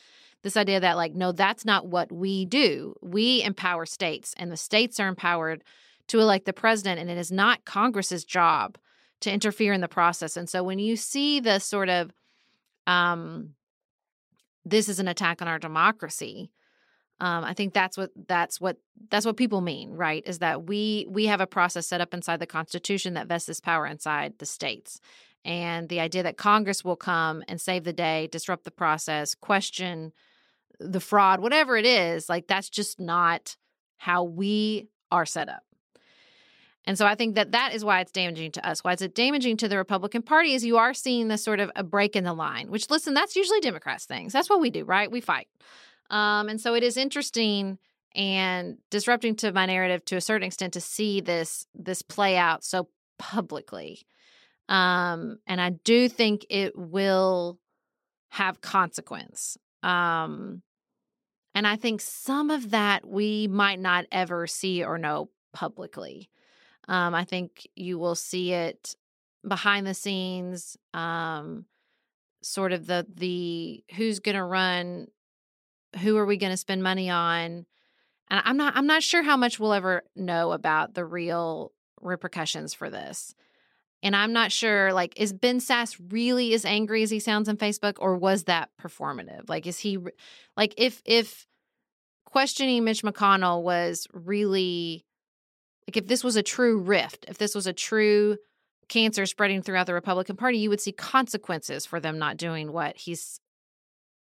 [0.43, 2.95] This idea that, like, no, that's not what we do.
[3.01, 5.63] We empower states, and the states are empowered
[6.07, 8.77] to elect the president, and it is not Congress's job
[9.21, 10.35] to interfere in the process.
[10.35, 12.11] And so when you see the sort of,
[12.87, 13.51] um,
[14.65, 16.51] this is an attack on our democracy,
[17.19, 18.77] um, I think that's what that's what
[19.11, 20.23] that's what people mean, right?
[20.25, 23.59] Is that we we have a process set up inside the Constitution that vests this
[23.59, 24.99] power inside the states,
[25.45, 30.13] and the idea that Congress will come and save the day, disrupt the process, question
[30.83, 33.55] the fraud, whatever it is, like that's just not
[33.97, 35.63] how we are set up.
[36.85, 38.83] And so I think that that is why it's damaging to us.
[38.83, 41.69] Why is it damaging to the Republican Party is you are seeing this sort of
[41.75, 44.33] a break in the line, which listen, that's usually Democrats' things.
[44.33, 45.11] That's what we do, right?
[45.11, 45.47] We fight.
[46.09, 47.77] Um, and so it is interesting
[48.15, 52.63] and disrupting to my narrative to a certain extent to see this this play out
[52.63, 54.05] so publicly.
[54.67, 57.59] Um, and I do think it will
[58.29, 59.57] have consequence.
[59.83, 60.61] Um,
[61.53, 66.29] and I think some of that we might not ever see or know publicly.
[66.87, 68.95] Um, I think you will see it
[69.47, 71.65] behind the scenes, um,
[72.41, 75.07] sort of the the who's going to run
[76.01, 77.65] who are we going to spend money on
[78.29, 81.71] and i'm not i'm not sure how much we'll ever know about the real
[82.01, 83.35] repercussions for this
[84.03, 87.57] and i'm not sure like is ben sasse really as angry as he sounds on
[87.57, 89.49] facebook or was that performative?
[89.49, 89.97] Like is he
[90.57, 91.45] like if if
[92.25, 95.05] questioning mitch mcconnell was really
[95.87, 98.37] like if this was a true rift if this was a true
[98.87, 102.97] cancer spreading throughout the republican party you would see consequences for them not doing what
[102.97, 103.39] he's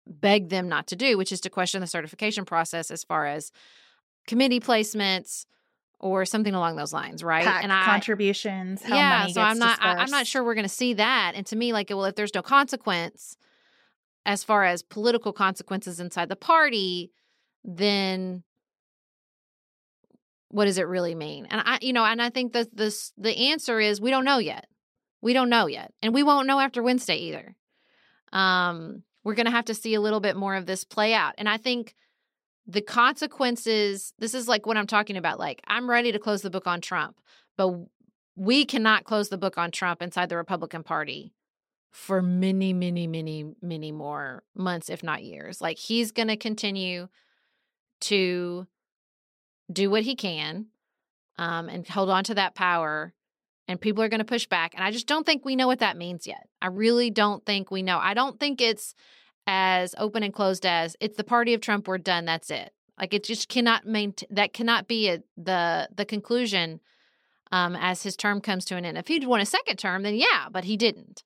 [0.07, 3.51] begged them not to do, which is to question the certification process as far as
[4.27, 5.47] committee placements
[5.99, 7.47] or something along those lines, right?
[7.47, 8.83] And I, contributions.
[8.87, 9.79] yeah, so I'm not.
[9.81, 11.33] I, am not sure we're going to see that.
[11.35, 13.37] And to me, like, well, if there's no consequence
[14.25, 17.13] as far as political consequences inside the party,
[17.65, 18.43] then
[20.49, 21.47] what does it really mean?
[21.51, 24.39] And I, you know, and I think that this the answer is we don't know
[24.39, 24.67] yet.
[25.23, 27.57] We don't know yet, and we won't know after Wednesday either.
[28.33, 31.35] Um, we're going to have to see a little bit more of this play out.
[31.39, 31.95] And I think
[32.67, 35.39] the consequences this is like what I'm talking about.
[35.39, 37.17] Like, I'm ready to close the book on Trump,
[37.57, 37.73] but
[38.35, 41.33] we cannot close the book on Trump inside the Republican Party
[41.91, 45.61] for many, many, many, many more months, if not years.
[45.61, 47.09] Like, he's going to continue
[48.03, 48.67] to
[49.73, 50.67] do what he can
[51.39, 53.15] um, and hold on to that power
[53.69, 54.75] and people are going to push back.
[54.75, 56.49] And I just don't think we know what that means yet.
[56.63, 57.99] I really don't think we know.
[57.99, 58.95] I don't think it's
[59.47, 61.87] as open and closed as it's the party of Trump.
[61.89, 62.25] We're done.
[62.25, 62.73] That's it.
[62.99, 64.29] Like it just cannot maintain.
[64.31, 66.81] That cannot be a, the the conclusion
[67.53, 68.99] um, as his term comes to an end.
[68.99, 71.23] If he'd won a second term, then yeah, but he didn't.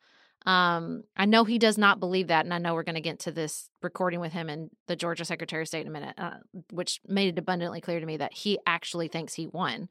[0.46, 3.20] Um, I know he does not believe that, and I know we're going to get
[3.20, 6.38] to this recording with him and the Georgia Secretary of State in a minute, uh,
[6.72, 9.88] which made it abundantly clear to me that he actually thinks he won,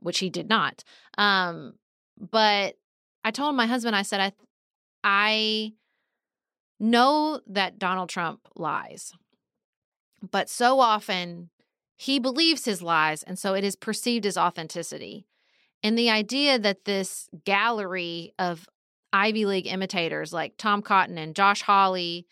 [0.00, 0.84] which he did not.
[1.16, 1.74] Um,
[2.18, 2.76] but
[3.24, 4.32] I told my husband, I said, I,
[5.02, 5.72] I
[6.78, 9.12] know that Donald Trump lies,
[10.30, 11.50] but so often
[11.96, 13.22] he believes his lies.
[13.22, 15.26] And so it is perceived as authenticity.
[15.82, 18.68] And the idea that this gallery of
[19.12, 22.26] Ivy League imitators like Tom Cotton and Josh Hawley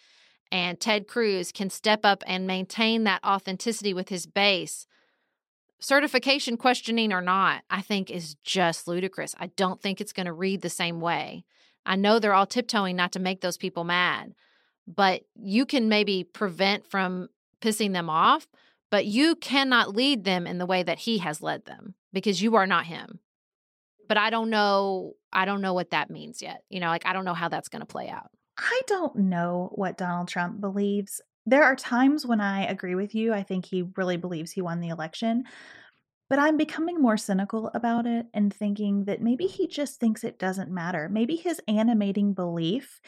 [0.53, 4.86] and Ted Cruz can step up and maintain that authenticity with his base
[5.80, 9.34] certification questioning or not, I think is just ludicrous.
[9.38, 11.45] I don't think it's going to read the same way.
[11.87, 14.35] I know they're all tiptoeing not to make those people mad,
[14.87, 17.28] but you can maybe prevent from
[17.61, 18.47] pissing them off,
[18.91, 22.55] but you cannot lead them in the way that he has led them because you
[22.57, 23.20] are not him.
[24.09, 26.62] But I don't know I don't know what that means yet.
[26.70, 28.30] You know, like I don't know how that's going to play out.
[28.57, 31.20] I don't know what Donald Trump believes.
[31.45, 33.32] There are times when I agree with you.
[33.35, 35.45] I think he really believes he won the election.
[36.28, 40.38] But I'm becoming more cynical about it and thinking that maybe he just thinks it
[40.38, 41.08] doesn't matter.
[41.08, 43.00] Maybe his animating belief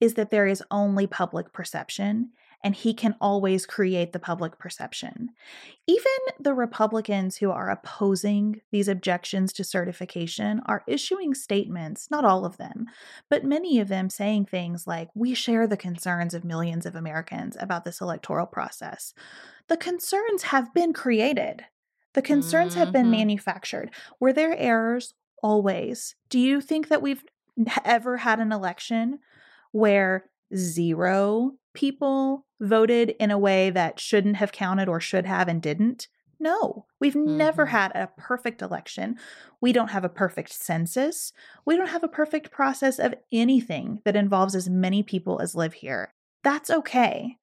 [0.00, 2.30] is that there is only public perception
[2.64, 5.30] and he can always create the public perception.
[5.86, 12.44] Even the Republicans who are opposing these objections to certification are issuing statements, not all
[12.44, 12.86] of them,
[13.30, 17.56] but many of them saying things like, We share the concerns of millions of Americans
[17.60, 19.14] about this electoral process.
[19.68, 21.64] The concerns have been created.
[22.18, 23.12] The concerns have been mm-hmm.
[23.12, 23.92] manufactured.
[24.18, 25.14] Were there errors?
[25.40, 26.16] Always.
[26.30, 27.22] Do you think that we've
[27.84, 29.20] ever had an election
[29.70, 35.62] where zero people voted in a way that shouldn't have counted or should have and
[35.62, 36.08] didn't?
[36.40, 37.36] No, we've mm-hmm.
[37.36, 39.16] never had a perfect election.
[39.60, 41.32] We don't have a perfect census.
[41.64, 45.74] We don't have a perfect process of anything that involves as many people as live
[45.74, 46.12] here.
[46.42, 47.36] That's okay.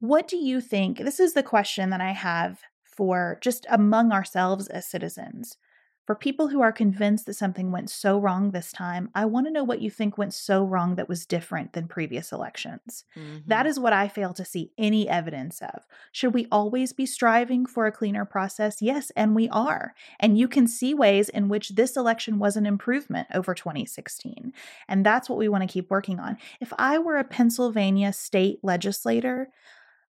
[0.00, 0.98] What do you think?
[0.98, 2.60] This is the question that I have
[2.98, 5.56] for just among ourselves as citizens.
[6.04, 9.52] For people who are convinced that something went so wrong this time, I want to
[9.52, 13.04] know what you think went so wrong that was different than previous elections.
[13.16, 13.36] Mm-hmm.
[13.46, 15.86] That is what I fail to see any evidence of.
[16.10, 18.82] Should we always be striving for a cleaner process?
[18.82, 19.94] Yes, and we are.
[20.18, 24.52] And you can see ways in which this election was an improvement over 2016.
[24.88, 26.36] And that's what we want to keep working on.
[26.60, 29.50] If I were a Pennsylvania state legislator,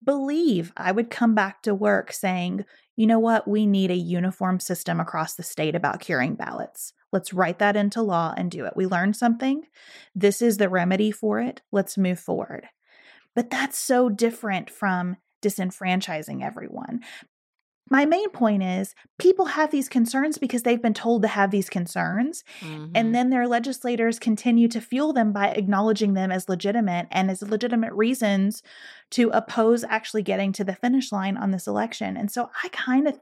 [0.04, 3.48] believe I would come back to work saying, you know what?
[3.48, 6.94] We need a uniform system across the state about curing ballots.
[7.12, 8.74] Let's write that into law and do it.
[8.76, 9.64] We learned something.
[10.16, 11.62] This is the remedy for it.
[11.72, 12.68] Let's move forward.
[13.36, 17.02] But that's so different from disenfranchising everyone.
[17.90, 21.70] My main point is people have these concerns because they've been told to have these
[21.70, 22.44] concerns.
[22.62, 22.92] Mm-hmm.
[22.96, 27.42] And then their legislators continue to fuel them by acknowledging them as legitimate and as
[27.42, 28.64] legitimate reasons
[29.12, 32.16] to oppose actually getting to the finish line on this election.
[32.16, 33.20] And so I kind of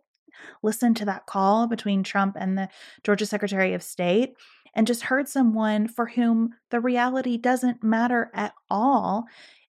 [0.63, 2.69] listened to that call between Trump and the
[3.03, 4.35] Georgia Secretary of State
[4.73, 9.25] and just heard someone for whom the reality doesn't matter at all.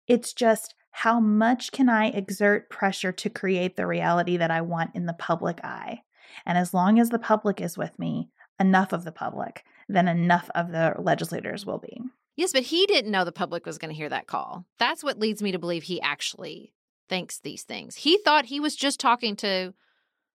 [0.07, 4.95] It's just how much can I exert pressure to create the reality that I want
[4.95, 6.03] in the public eye?
[6.47, 8.29] And as long as the public is with me,
[8.61, 12.01] enough of the public, then enough of the legislators will be.
[12.37, 14.65] Yes, but he didn't know the public was going to hear that call.
[14.79, 16.73] That's what leads me to believe he actually
[17.09, 17.97] thinks these things.
[17.97, 19.75] He thought he was just talking to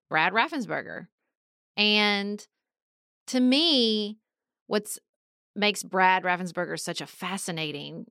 [0.09, 1.07] Brad Raffensperger.
[1.75, 2.45] And
[3.27, 4.19] to me,
[4.67, 4.99] what's
[5.55, 8.05] makes Brad Raffensperger such a fascinating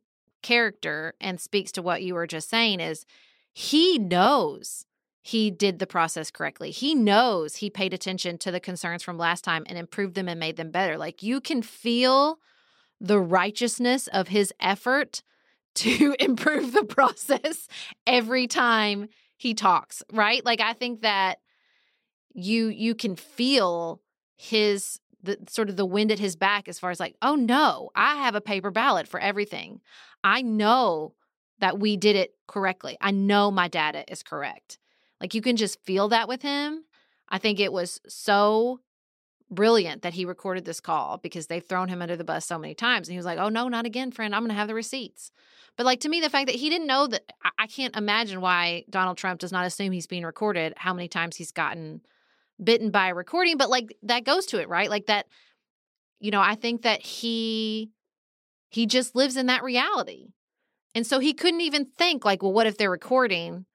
[0.46, 3.04] character and speaks to what you were just saying is
[3.52, 4.86] he knows
[5.20, 6.70] he did the process correctly.
[6.70, 10.38] He knows he paid attention to the concerns from last time and improved them and
[10.38, 10.96] made them better.
[10.96, 12.38] Like you can feel
[13.00, 15.24] the righteousness of his effort
[15.76, 17.66] to improve the process
[18.06, 20.44] every time he talks, right?
[20.44, 21.40] Like I think that
[22.34, 24.00] you you can feel
[24.36, 27.90] his the sort of the wind at his back as far as like, oh no,
[27.94, 29.80] I have a paper ballot for everything.
[30.24, 31.14] I know
[31.58, 32.96] that we did it correctly.
[33.00, 34.78] I know my data is correct.
[35.20, 36.84] Like you can just feel that with him.
[37.28, 38.80] I think it was so
[39.50, 42.74] brilliant that he recorded this call because they've thrown him under the bus so many
[42.74, 43.08] times.
[43.08, 44.34] And he was like, oh, no, not again, friend.
[44.34, 45.30] I'm going to have the receipts.
[45.76, 48.84] But like to me, the fact that he didn't know that, I can't imagine why
[48.88, 52.00] Donald Trump does not assume he's being recorded, how many times he's gotten
[52.62, 53.56] bitten by a recording.
[53.56, 54.90] But like that goes to it, right?
[54.90, 55.26] Like that,
[56.20, 57.90] you know, I think that he
[58.70, 60.28] he just lives in that reality.
[60.94, 63.66] And so he couldn't even think like, well, what if they're recording?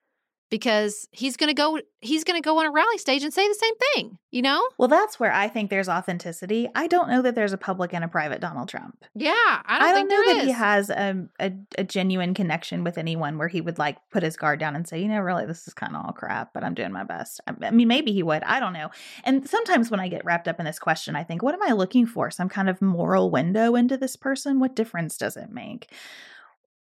[0.52, 3.48] Because he's going to go he's going to go on a rally stage and say
[3.48, 4.62] the same thing, you know?
[4.76, 6.68] Well, that's where I think there's authenticity.
[6.74, 9.02] I don't know that there's a public and a private Donald Trump.
[9.14, 10.44] Yeah, I don't, I don't know that is.
[10.44, 14.36] he has a, a, a genuine connection with anyone where he would like put his
[14.36, 16.74] guard down and say, you know, really, this is kind of all crap, but I'm
[16.74, 17.40] doing my best.
[17.46, 18.42] I mean, maybe he would.
[18.42, 18.90] I don't know.
[19.24, 21.72] And sometimes when I get wrapped up in this question, I think, what am I
[21.72, 22.30] looking for?
[22.30, 24.60] Some kind of moral window into this person?
[24.60, 25.88] What difference does it make?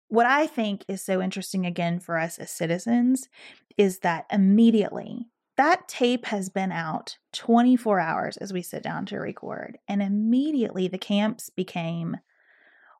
[0.08, 3.28] What I think is so interesting again for us as citizens
[3.76, 9.18] is that immediately that tape has been out 24 hours as we sit down to
[9.18, 12.16] record, and immediately the camps became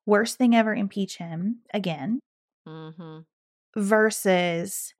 [0.07, 2.21] worst thing ever, impeach him again,
[2.67, 3.21] mm-hmm.
[3.77, 4.95] versus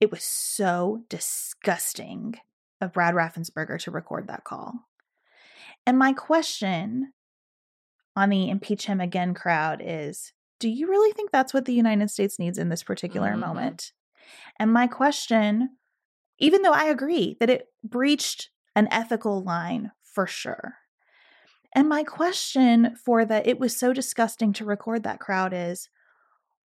[0.00, 2.36] it was so disgusting
[2.80, 4.74] of Brad Raffensperger to record that call.
[5.86, 7.12] And my question
[8.14, 12.10] on the impeach him again crowd is do you really think that's what the United
[12.10, 13.40] States needs in this particular mm-hmm.
[13.40, 13.92] moment?
[14.58, 15.70] And my question,
[16.38, 20.74] even though I agree that it breached an ethical line for sure.
[21.74, 25.88] And my question for that it was so disgusting to record that crowd is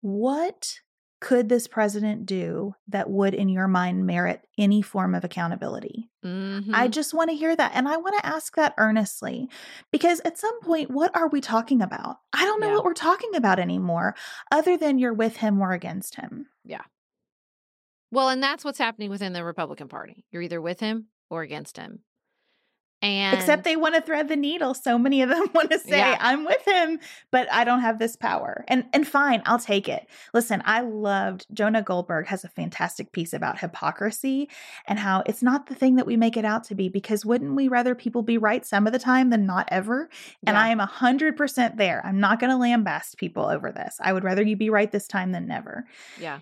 [0.01, 0.79] what
[1.21, 6.09] could this president do that would, in your mind, merit any form of accountability?
[6.25, 6.73] Mm-hmm.
[6.73, 7.71] I just want to hear that.
[7.75, 9.47] And I want to ask that earnestly
[9.91, 12.17] because at some point, what are we talking about?
[12.33, 12.75] I don't know yeah.
[12.75, 14.15] what we're talking about anymore,
[14.51, 16.47] other than you're with him or against him.
[16.65, 16.81] Yeah.
[18.11, 20.25] Well, and that's what's happening within the Republican Party.
[20.31, 21.99] You're either with him or against him.
[23.01, 24.75] And except they want to thread the needle.
[24.75, 26.17] So many of them want to say, yeah.
[26.19, 26.99] I'm with him,
[27.31, 28.63] but I don't have this power.
[28.67, 30.07] And and fine, I'll take it.
[30.33, 34.49] Listen, I loved Jonah Goldberg has a fantastic piece about hypocrisy
[34.87, 37.55] and how it's not the thing that we make it out to be, because wouldn't
[37.55, 40.09] we rather people be right some of the time than not ever?
[40.45, 40.61] And yeah.
[40.61, 42.05] I am a hundred percent there.
[42.05, 43.97] I'm not gonna lambast people over this.
[43.99, 45.85] I would rather you be right this time than never.
[46.19, 46.39] Yeah.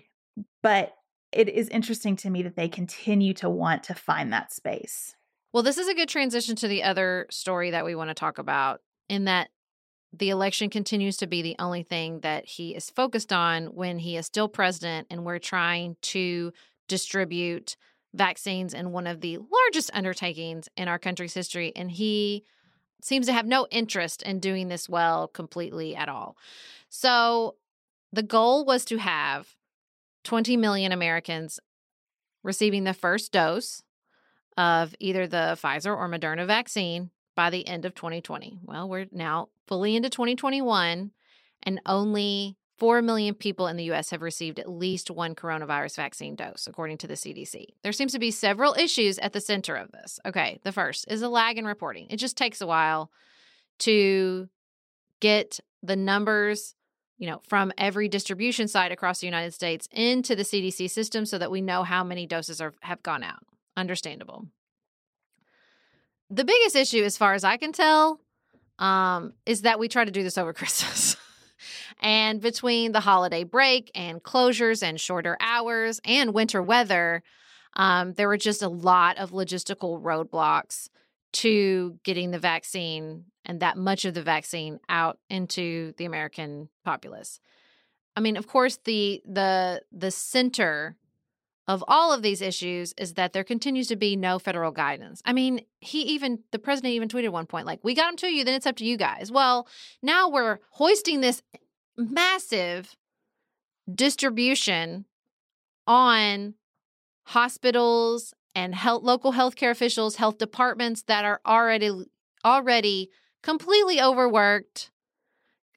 [0.62, 0.94] But
[1.32, 5.14] it is interesting to me that they continue to want to find that space.
[5.52, 8.38] Well, this is a good transition to the other story that we want to talk
[8.38, 9.48] about, in that
[10.12, 14.16] the election continues to be the only thing that he is focused on when he
[14.16, 16.52] is still president, and we're trying to
[16.88, 17.76] distribute
[18.14, 21.72] vaccines in one of the largest undertakings in our country's history.
[21.76, 22.44] And he
[23.02, 26.36] seems to have no interest in doing this well completely at all.
[26.88, 27.54] So
[28.12, 29.54] the goal was to have
[30.24, 31.60] 20 million Americans
[32.42, 33.82] receiving the first dose
[34.56, 38.58] of either the Pfizer or Moderna vaccine by the end of 2020.
[38.64, 41.10] Well, we're now fully into 2021,
[41.62, 46.34] and only 4 million people in the US have received at least one coronavirus vaccine
[46.34, 47.66] dose, according to the CDC.
[47.82, 50.18] There seems to be several issues at the center of this.
[50.26, 52.06] Okay, the first is a lag in reporting.
[52.10, 53.10] It just takes a while
[53.80, 54.48] to
[55.20, 56.74] get the numbers
[57.20, 61.36] you know, from every distribution site across the United States into the CDC system so
[61.36, 63.44] that we know how many doses are, have gone out.
[63.80, 64.46] Understandable.
[66.28, 68.20] The biggest issue, as far as I can tell,
[68.78, 71.16] um, is that we try to do this over Christmas.
[72.00, 77.22] and between the holiday break and closures and shorter hours and winter weather,
[77.72, 80.90] um, there were just a lot of logistical roadblocks
[81.32, 87.40] to getting the vaccine and that much of the vaccine out into the American populace.
[88.14, 90.96] I mean, of course, the the the center
[91.70, 95.22] of all of these issues is that there continues to be no federal guidance.
[95.24, 98.16] I mean, he even, the president even tweeted at one point, like, we got them
[98.16, 99.30] to you, then it's up to you guys.
[99.30, 99.68] Well,
[100.02, 101.42] now we're hoisting this
[101.96, 102.96] massive
[103.92, 105.04] distribution
[105.86, 106.54] on
[107.26, 111.90] hospitals and health, local healthcare officials, health departments that are already
[112.44, 113.10] already
[113.44, 114.90] completely overworked,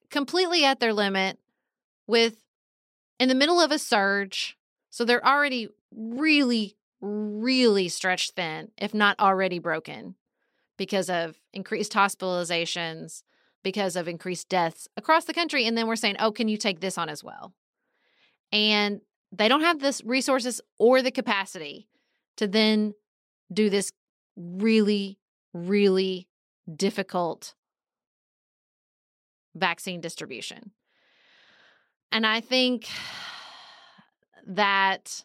[0.10, 1.38] completely at their limit
[2.08, 2.38] with
[3.20, 4.58] in the middle of a surge.
[4.90, 10.16] So they're already really, really stretched thin, if not already broken,
[10.78, 13.24] because of increased hospitalizations,
[13.64, 15.66] because of increased deaths across the country.
[15.66, 17.54] And then we're saying, oh, can you take this on as well?
[18.52, 21.88] And they don't have the resources or the capacity
[22.38, 22.94] to then
[23.52, 23.92] do this
[24.36, 25.20] really,
[25.54, 26.28] really
[26.76, 27.56] difficult
[29.56, 30.72] vaccine distribution.
[32.12, 32.88] And I think
[34.46, 35.24] that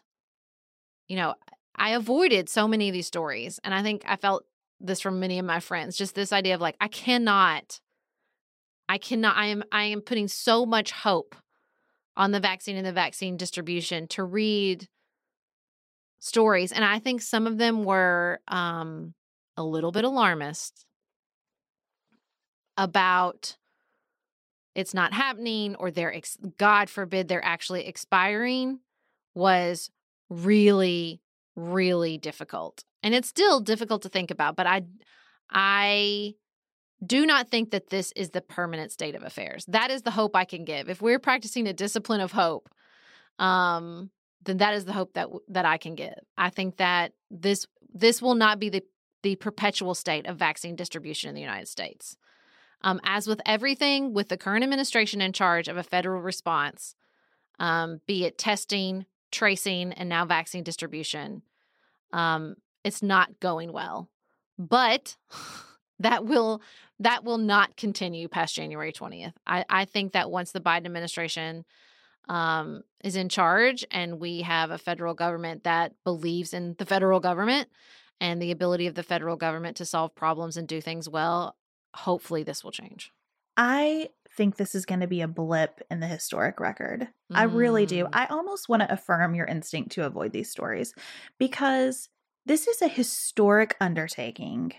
[1.09, 1.33] you know,
[1.75, 3.59] I avoided so many of these stories.
[3.63, 4.45] And I think I felt
[4.79, 7.81] this from many of my friends just this idea of like, I cannot,
[8.87, 11.35] I cannot, I am, I am putting so much hope
[12.15, 14.87] on the vaccine and the vaccine distribution to read
[16.19, 16.71] stories.
[16.71, 19.13] And I think some of them were um,
[19.57, 20.85] a little bit alarmist
[22.77, 23.57] about
[24.75, 28.79] it's not happening or they're, ex- God forbid, they're actually expiring
[29.33, 29.89] was
[30.29, 31.21] really
[31.55, 32.83] really difficult.
[33.03, 34.83] And it's still difficult to think about, but I
[35.49, 36.35] I
[37.05, 39.65] do not think that this is the permanent state of affairs.
[39.67, 40.89] That is the hope I can give.
[40.89, 42.69] If we're practicing a discipline of hope,
[43.37, 44.11] um
[44.45, 46.19] then that is the hope that that I can give.
[46.37, 48.83] I think that this this will not be the
[49.23, 52.15] the perpetual state of vaccine distribution in the United States.
[52.81, 56.95] Um, as with everything, with the current administration in charge of a federal response,
[57.59, 61.41] um, be it testing, tracing and now vaccine distribution,
[62.13, 64.09] um, it's not going well.
[64.57, 65.15] But
[65.99, 66.61] that will
[66.99, 69.33] that will not continue past January 20th.
[69.47, 71.63] I, I think that once the Biden administration
[72.27, 77.21] um, is in charge and we have a federal government that believes in the federal
[77.21, 77.69] government
[78.19, 81.55] and the ability of the federal government to solve problems and do things well,
[81.95, 83.11] hopefully this will change.
[83.55, 84.09] I
[84.39, 87.01] think this is going to be a blip in the historic record.
[87.29, 87.35] Mm.
[87.35, 88.05] I really do.
[88.05, 88.09] Mm.
[88.13, 90.93] I almost want to affirm your instinct to avoid these stories
[91.37, 92.07] because
[92.45, 94.71] this is a historic undertaking.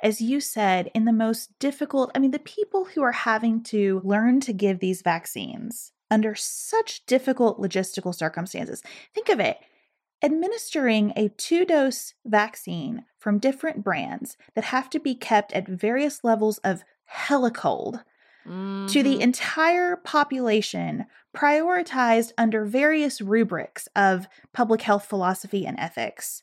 [0.00, 4.00] As you said, in the most difficult, I mean, the people who are having to
[4.04, 8.82] learn to give these vaccines under such difficult logistical circumstances.
[9.14, 9.58] Think of it
[10.22, 16.24] administering a two dose vaccine from different brands that have to be kept at various
[16.24, 16.84] levels of
[17.28, 18.02] helicold
[18.46, 18.86] mm-hmm.
[18.86, 19.22] to the mm-hmm.
[19.22, 26.42] entire population, prioritized under various rubrics of public health philosophy and ethics,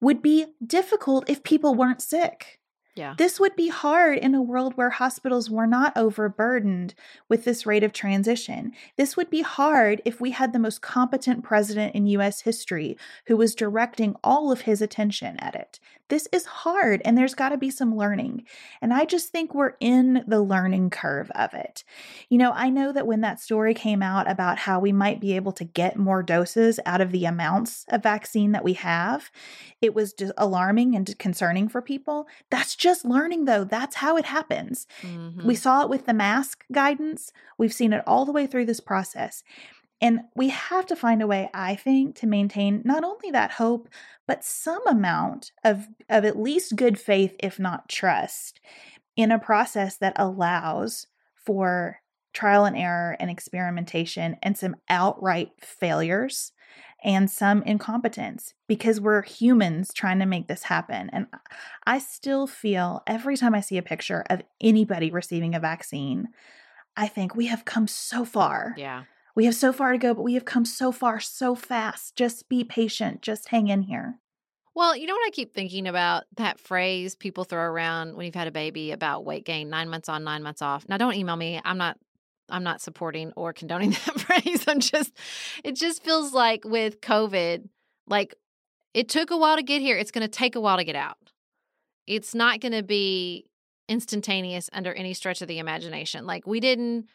[0.00, 2.60] would be difficult if people weren't sick.
[2.96, 3.14] Yeah.
[3.16, 6.94] This would be hard in a world where hospitals were not overburdened
[7.28, 8.72] with this rate of transition.
[8.96, 13.36] This would be hard if we had the most competent president in US history who
[13.36, 15.78] was directing all of his attention at it.
[16.10, 18.44] This is hard and there's got to be some learning.
[18.82, 21.84] And I just think we're in the learning curve of it.
[22.28, 25.34] You know, I know that when that story came out about how we might be
[25.36, 29.30] able to get more doses out of the amounts of vaccine that we have,
[29.80, 32.28] it was just alarming and concerning for people.
[32.50, 33.64] That's just learning, though.
[33.64, 34.86] That's how it happens.
[35.02, 35.46] Mm-hmm.
[35.46, 38.80] We saw it with the mask guidance, we've seen it all the way through this
[38.80, 39.42] process.
[40.00, 43.88] And we have to find a way, I think, to maintain not only that hope,
[44.26, 48.60] but some amount of, of at least good faith, if not trust,
[49.16, 52.00] in a process that allows for
[52.32, 56.52] trial and error and experimentation and some outright failures
[57.02, 61.10] and some incompetence because we're humans trying to make this happen.
[61.12, 61.26] And
[61.86, 66.28] I still feel every time I see a picture of anybody receiving a vaccine,
[66.96, 68.74] I think we have come so far.
[68.76, 69.04] Yeah.
[69.34, 72.16] We have so far to go, but we have come so far so fast.
[72.16, 73.22] Just be patient.
[73.22, 74.18] Just hang in here.
[74.74, 76.24] Well, you know what I keep thinking about?
[76.36, 80.08] That phrase people throw around when you've had a baby about weight gain, nine months
[80.08, 80.88] on, nine months off.
[80.88, 81.60] Now, don't email me.
[81.64, 81.98] I'm not
[82.50, 84.64] I'm not supporting or condoning that phrase.
[84.66, 85.12] I'm just,
[85.64, 87.68] it just feels like with COVID,
[88.06, 88.34] like
[88.94, 89.96] it took a while to get here.
[89.96, 91.16] It's going to take a while to get out.
[92.06, 93.46] It's not going to be
[93.88, 96.26] instantaneous under any stretch of the imagination.
[96.26, 97.06] Like we didn't,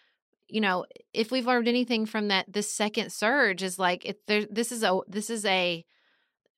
[0.47, 4.19] you know, if we've learned anything from that, this second surge is like it.
[4.27, 5.85] There, this is a this is a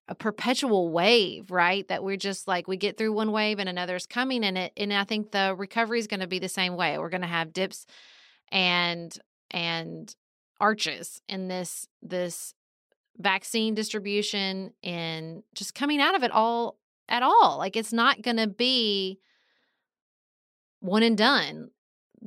[0.09, 1.87] a perpetual wave, right?
[1.87, 4.73] That we're just like we get through one wave and another's coming, and it.
[4.77, 6.97] And I think the recovery is going to be the same way.
[6.97, 7.85] We're going to have dips
[8.51, 9.17] and
[9.51, 10.13] and
[10.59, 12.53] arches in this this
[13.17, 16.77] vaccine distribution and just coming out of it all
[17.09, 17.57] at all.
[17.57, 19.19] Like it's not going to be
[20.79, 21.69] one and done.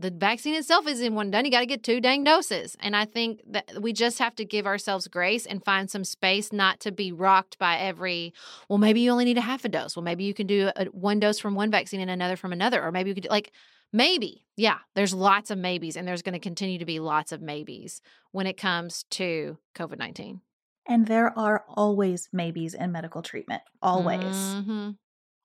[0.00, 1.44] The vaccine itself isn't one done.
[1.44, 2.76] You got to get two dang doses.
[2.80, 6.52] And I think that we just have to give ourselves grace and find some space
[6.52, 8.32] not to be rocked by every,
[8.68, 9.96] well, maybe you only need a half a dose.
[9.96, 12.82] Well, maybe you can do a, one dose from one vaccine and another from another.
[12.82, 13.52] Or maybe you could do like,
[13.92, 14.46] Maybe.
[14.56, 18.00] Yeah, there's lots of maybes, and there's going to continue to be lots of maybes
[18.30, 20.40] when it comes to COVID 19.
[20.88, 23.62] And there are always maybes in medical treatment.
[23.82, 24.22] Always.
[24.24, 24.90] Mm-hmm.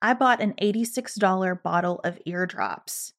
[0.02, 3.12] I bought an $86 bottle of eardrops,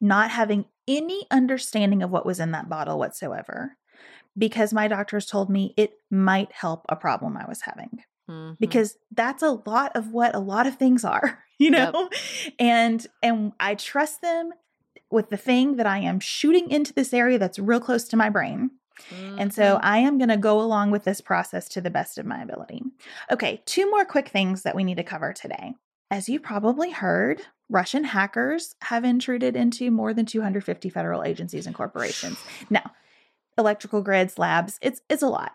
[0.00, 3.76] not having any understanding of what was in that bottle whatsoever,
[4.36, 8.02] because my doctors told me it might help a problem I was having.
[8.30, 8.54] Mm-hmm.
[8.58, 12.08] Because that's a lot of what a lot of things are, you know?
[12.12, 12.54] Yep.
[12.58, 14.50] And and I trust them
[15.10, 18.28] with the thing that I am shooting into this area that's real close to my
[18.28, 18.70] brain.
[19.10, 19.38] Mm-hmm.
[19.38, 19.86] And so mm-hmm.
[19.86, 22.82] I am going to go along with this process to the best of my ability.
[23.30, 25.74] Okay, two more quick things that we need to cover today.
[26.10, 31.74] As you probably heard, Russian hackers have intruded into more than 250 federal agencies and
[31.74, 32.38] corporations.
[32.70, 32.92] Now,
[33.58, 35.52] electrical grids, labs, it's it's a lot.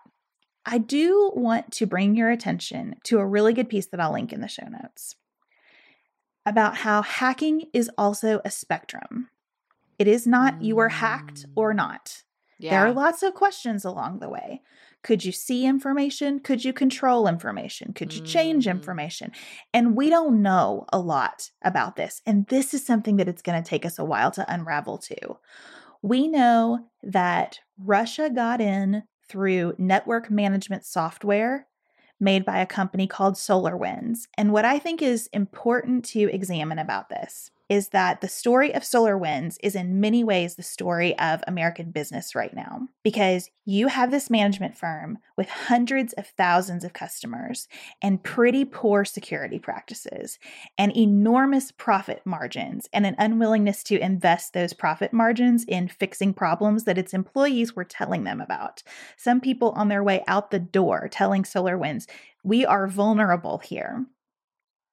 [0.65, 4.31] I do want to bring your attention to a really good piece that I'll link
[4.31, 5.15] in the show notes
[6.45, 9.29] about how hacking is also a spectrum.
[9.97, 11.77] It is not you were hacked or mm.
[11.77, 12.23] not.
[12.59, 12.71] Yeah.
[12.71, 14.61] There are lots of questions along the way.
[15.03, 16.39] Could you see information?
[16.39, 17.93] Could you control information?
[17.93, 18.71] Could you change mm.
[18.71, 19.31] information?
[19.73, 22.21] And we don't know a lot about this.
[22.25, 25.37] And this is something that it's going to take us a while to unravel too.
[26.01, 31.67] We know that Russia got in through network management software
[32.19, 34.27] made by a company called SolarWinds.
[34.37, 38.83] And what I think is important to examine about this is that the story of
[38.83, 44.11] SolarWinds is in many ways the story of American business right now because you have
[44.11, 47.69] this management firm with hundreds of thousands of customers
[48.01, 50.37] and pretty poor security practices
[50.77, 56.83] and enormous profit margins and an unwillingness to invest those profit margins in fixing problems
[56.83, 58.83] that its employees were telling them about.
[59.15, 62.05] Some people on their way out the door telling SolarWinds,
[62.43, 64.07] we are vulnerable here.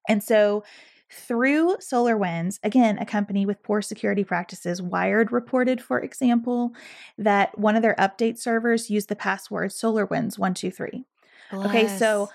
[0.08, 0.62] And so
[1.10, 6.72] through SolarWinds, again, a company with poor security practices, Wired reported, for example,
[7.16, 11.04] that one of their update servers used the password SolarWinds123.
[11.52, 12.28] Okay, so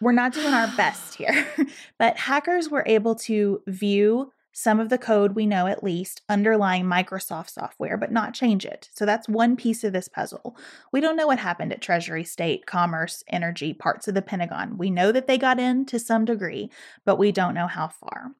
[0.00, 1.46] we're not doing our best here,
[1.98, 6.84] but hackers were able to view some of the code we know at least underlying
[6.84, 8.90] Microsoft software, but not change it.
[8.92, 10.56] So that's one piece of this puzzle.
[10.92, 14.76] We don't know what happened at Treasury, State, Commerce, Energy, parts of the Pentagon.
[14.76, 16.70] We know that they got in to some degree,
[17.04, 18.32] but we don't know how far.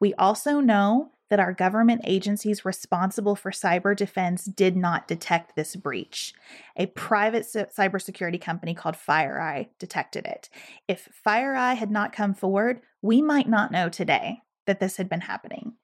[0.00, 5.76] We also know that our government agencies responsible for cyber defense did not detect this
[5.76, 6.32] breach.
[6.76, 10.48] A private cybersecurity company called FireEye detected it.
[10.88, 15.22] If FireEye had not come forward, we might not know today that this had been
[15.22, 15.74] happening.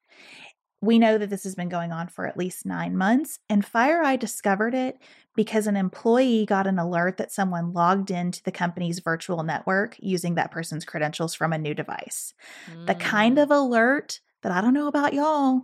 [0.81, 4.19] We know that this has been going on for at least nine months, and FireEye
[4.19, 4.99] discovered it
[5.35, 10.35] because an employee got an alert that someone logged into the company's virtual network using
[10.35, 12.35] that person's credentials from a new device.
[12.71, 12.87] Mm.
[12.87, 13.57] The kind of mm.
[13.57, 15.63] alert that I don't know about y'all,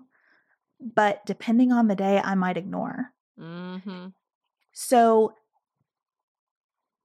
[0.81, 3.13] but depending on the day, I might ignore.
[3.39, 4.09] Mm-hmm.
[4.73, 5.35] So,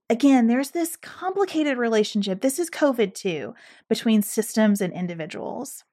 [0.08, 2.40] again, there's this complicated relationship.
[2.40, 3.54] This is COVID too,
[3.90, 5.84] between systems and individuals.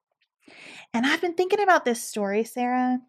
[0.93, 2.99] And I've been thinking about this story, Sarah,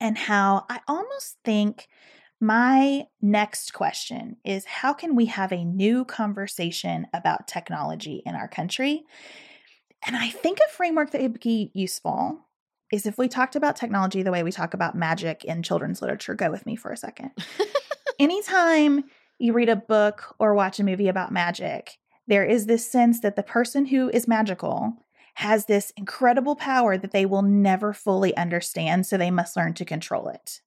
[0.00, 1.88] and how I almost think
[2.40, 8.48] my next question is how can we have a new conversation about technology in our
[8.48, 9.04] country?
[10.06, 12.38] And I think a framework that would be useful
[12.92, 16.34] is if we talked about technology the way we talk about magic in children's literature.
[16.34, 17.32] Go with me for a second.
[18.18, 19.04] Anytime
[19.38, 23.36] you read a book or watch a movie about magic, there is this sense that
[23.36, 24.94] the person who is magical
[25.38, 29.84] has this incredible power that they will never fully understand, so they must learn to
[29.84, 30.60] control it.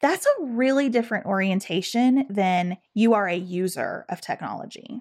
[0.00, 5.00] That's a really different orientation than you are a user of technology.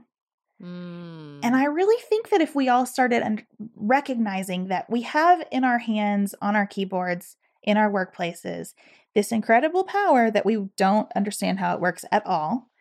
[0.60, 1.42] Mm.
[1.44, 5.64] And I really think that if we all started un- recognizing that we have in
[5.64, 8.74] our hands, on our keyboards, in our workplaces,
[9.14, 12.72] this incredible power that we don't understand how it works at all,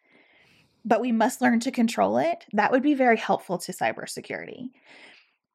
[0.82, 4.70] but we must learn to control it, that would be very helpful to cybersecurity.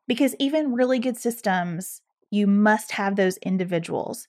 [0.08, 4.28] Because even really good systems, you must have those individuals.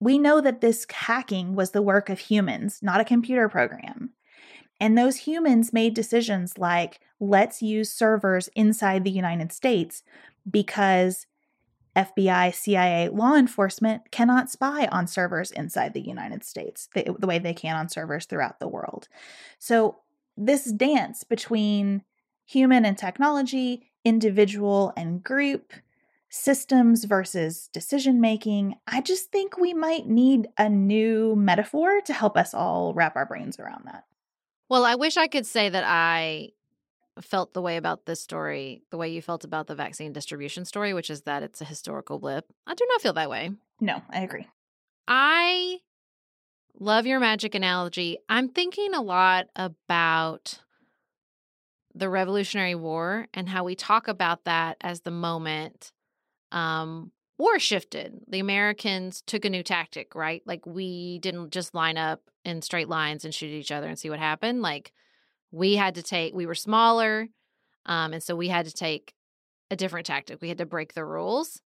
[0.00, 4.10] We know that this hacking was the work of humans, not a computer program.
[4.80, 10.04] And those humans made decisions like, let's use servers inside the United States
[10.48, 11.26] because
[11.96, 17.40] FBI, CIA, law enforcement cannot spy on servers inside the United States the, the way
[17.40, 19.08] they can on servers throughout the world.
[19.58, 19.96] So,
[20.36, 22.04] this dance between
[22.46, 25.72] human and technology individual and group,
[26.30, 28.76] systems versus decision making.
[28.86, 33.26] I just think we might need a new metaphor to help us all wrap our
[33.26, 34.04] brains around that.
[34.68, 36.50] Well, I wish I could say that I
[37.22, 40.92] felt the way about this story, the way you felt about the vaccine distribution story,
[40.92, 42.44] which is that it's a historical blip.
[42.66, 43.50] I do not feel that way.
[43.80, 44.46] No, I agree.
[45.06, 45.78] I
[46.78, 48.18] love your magic analogy.
[48.28, 50.60] I'm thinking a lot about
[51.94, 55.92] the Revolutionary War and how we talk about that as the moment
[56.52, 58.20] um, war shifted.
[58.28, 60.42] The Americans took a new tactic, right?
[60.44, 64.10] Like we didn't just line up in straight lines and shoot each other and see
[64.10, 64.62] what happened.
[64.62, 64.92] Like
[65.50, 67.28] we had to take, we were smaller.
[67.86, 69.14] Um, and so we had to take
[69.70, 70.40] a different tactic.
[70.40, 71.62] We had to break the rules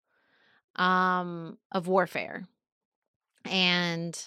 [0.76, 2.46] um, of warfare.
[3.46, 4.22] And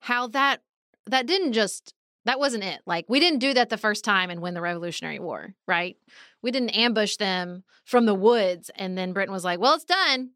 [0.00, 0.62] how that
[1.06, 1.94] that didn't just
[2.28, 2.80] that wasn't it.
[2.84, 5.96] Like we didn't do that the first time and win the Revolutionary War, right?
[6.42, 10.32] We didn't ambush them from the woods and then Britain was like, "Well, it's done."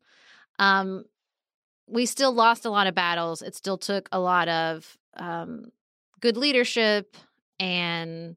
[0.59, 1.05] Um,
[1.87, 3.43] we still lost a lot of battles.
[3.43, 5.67] It still took a lot of um,
[6.21, 7.15] good leadership
[7.61, 8.37] and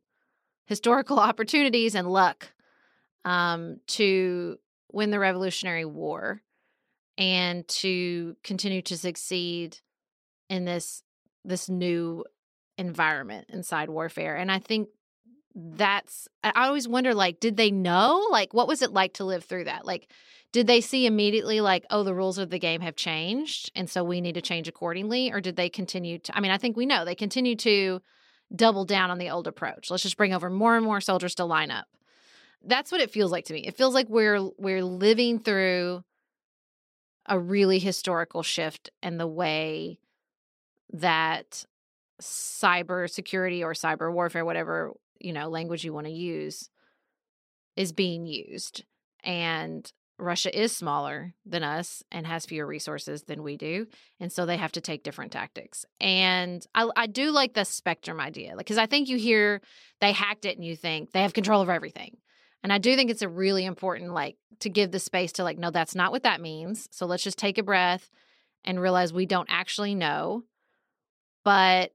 [0.66, 2.52] historical opportunities and luck
[3.24, 4.58] um, to
[4.92, 6.42] win the Revolutionary War
[7.18, 9.78] and to continue to succeed
[10.50, 11.04] in this
[11.46, 12.26] this new
[12.78, 14.36] environment inside warfare.
[14.36, 14.90] And I think
[15.56, 18.28] that's I always wonder like did they know?
[18.30, 19.86] Like what was it like to live through that?
[19.86, 20.12] Like
[20.52, 24.04] did they see immediately like oh the rules of the game have changed and so
[24.04, 26.86] we need to change accordingly or did they continue to I mean I think we
[26.86, 28.02] know they continue to
[28.54, 29.90] double down on the old approach.
[29.90, 31.88] Let's just bring over more and more soldiers to line up.
[32.64, 33.62] That's what it feels like to me.
[33.66, 36.04] It feels like we're we're living through
[37.28, 40.00] a really historical shift in the way
[40.94, 41.66] that
[42.22, 46.70] cyber security or cyber warfare, whatever, you know, language you want to use,
[47.76, 48.84] is being used.
[49.24, 53.88] And Russia is smaller than us and has fewer resources than we do.
[54.20, 55.86] And so they have to take different tactics.
[56.00, 59.62] And I, I do like the spectrum idea because I think you hear
[60.00, 62.18] they hacked it and you think they have control over everything.
[62.64, 65.60] And I do think it's a really important, like, to give the space to, like,
[65.60, 66.88] no, that's not what that means.
[66.92, 68.10] So let's just take a breath
[68.64, 70.44] and realize we don't actually know.
[71.44, 71.92] But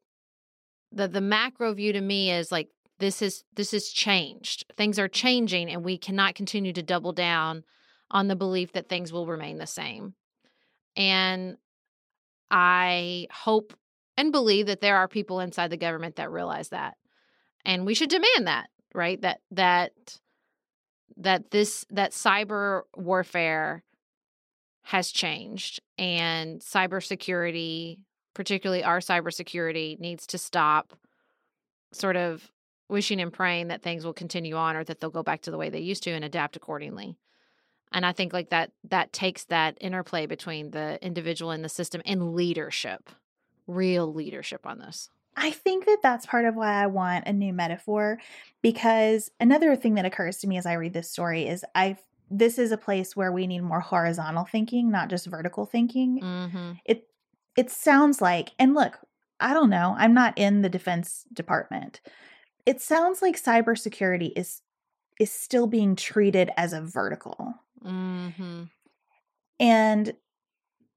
[0.93, 2.69] the the macro view to me is like
[2.99, 4.65] this is this is changed.
[4.77, 7.65] Things are changing and we cannot continue to double down
[8.11, 10.15] on the belief that things will remain the same.
[10.97, 11.57] And
[12.51, 13.75] I hope
[14.17, 16.97] and believe that there are people inside the government that realize that.
[17.65, 19.21] And we should demand that, right?
[19.23, 19.93] That that
[21.17, 23.83] that this that cyber warfare
[24.83, 27.99] has changed and cybersecurity,
[28.35, 30.95] particularly our cybersecurity, needs to stop
[31.93, 32.51] sort of
[32.89, 35.59] wishing and praying that things will continue on or that they'll go back to the
[35.59, 37.17] way they used to and adapt accordingly.
[37.93, 42.03] And I think like that that takes that interplay between the individual and the system
[42.05, 43.11] and leadership,
[43.67, 45.11] real leadership on this.
[45.37, 48.19] I think that that's part of why I want a new metaphor
[48.63, 51.97] because another thing that occurs to me as I read this story is I
[52.31, 56.21] this is a place where we need more horizontal thinking, not just vertical thinking.
[56.21, 56.73] Mm-hmm.
[56.85, 57.09] It
[57.57, 58.99] it sounds like and look,
[59.39, 62.01] I don't know, I'm not in the defense department.
[62.67, 64.63] It sounds like cybersecurity is
[65.19, 67.55] is still being treated as a vertical.
[67.85, 68.65] Mm-hmm.
[69.59, 70.13] And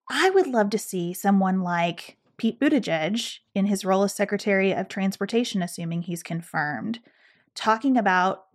[0.09, 4.87] I would love to see someone like Pete Buttigieg, in his role as Secretary of
[4.87, 6.99] Transportation, assuming he's confirmed,
[7.55, 8.45] talking about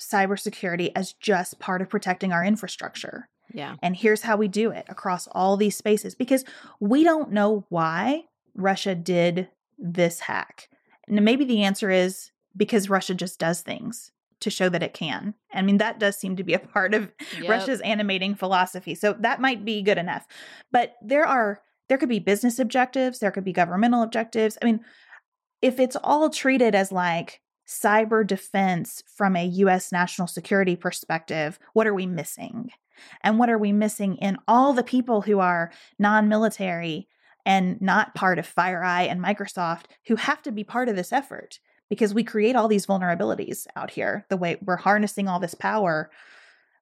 [0.00, 3.28] cybersecurity as just part of protecting our infrastructure.
[3.52, 3.76] Yeah.
[3.82, 6.44] And here's how we do it across all these spaces because
[6.80, 8.24] we don't know why
[8.54, 10.68] Russia did this hack.
[11.06, 15.34] And maybe the answer is because Russia just does things to show that it can.
[15.52, 17.48] I mean, that does seem to be a part of Yep.
[17.48, 18.94] Russia's animating philosophy.
[18.94, 20.26] So that might be good enough.
[20.70, 24.58] But there are there could be business objectives, there could be governmental objectives.
[24.60, 24.80] I mean,
[25.62, 31.86] if it's all treated as like cyber defense from a US national security perspective, what
[31.86, 32.70] are we missing?
[33.22, 37.08] And what are we missing in all the people who are non-military
[37.46, 41.58] and not part of FireEye and Microsoft who have to be part of this effort?
[41.88, 46.10] Because we create all these vulnerabilities out here, the way we're harnessing all this power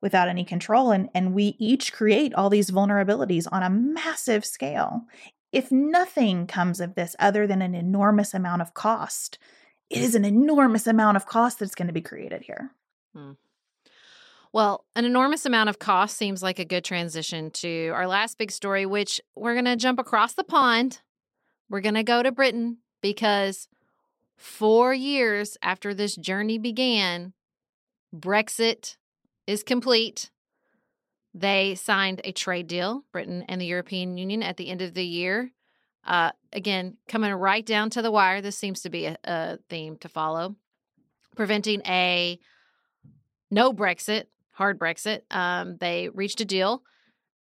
[0.02, 5.02] without any control and and we each create all these vulnerabilities on a massive scale.
[5.52, 9.38] If nothing comes of this other than an enormous amount of cost
[9.90, 12.70] it is an enormous amount of cost that's going to be created here
[13.14, 13.32] hmm.
[14.56, 18.50] Well, an enormous amount of cost seems like a good transition to our last big
[18.50, 21.02] story, which we're going to jump across the pond.
[21.68, 23.68] We're going to go to Britain because
[24.38, 27.34] four years after this journey began,
[28.16, 28.96] Brexit
[29.46, 30.30] is complete.
[31.34, 35.04] They signed a trade deal, Britain and the European Union, at the end of the
[35.04, 35.50] year.
[36.02, 39.98] Uh, again, coming right down to the wire, this seems to be a, a theme
[39.98, 40.56] to follow,
[41.36, 42.38] preventing a
[43.50, 44.24] no Brexit,
[44.56, 45.20] hard Brexit.
[45.30, 46.82] Um, they reached a deal.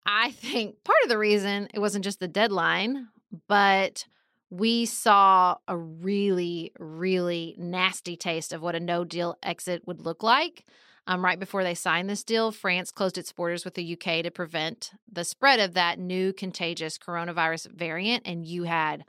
[0.06, 3.08] I think part of the reason it wasn't just the deadline,
[3.48, 4.06] but
[4.48, 10.22] we saw a really, really nasty taste of what a no deal exit would look
[10.22, 10.64] like.
[11.06, 14.30] Um, right before they signed this deal, France closed its borders with the UK to
[14.30, 18.22] prevent the spread of that new contagious coronavirus variant.
[18.24, 19.04] And you had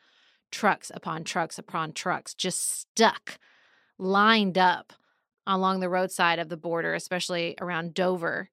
[0.51, 3.37] trucks upon trucks upon trucks just stuck,
[3.99, 4.93] lined up
[5.51, 8.49] along the roadside of the border, especially around Dover.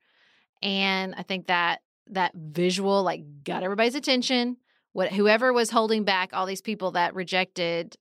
[0.63, 4.57] And I think that that visual like got everybody's attention.
[4.93, 7.97] What whoever was holding back all these people that rejected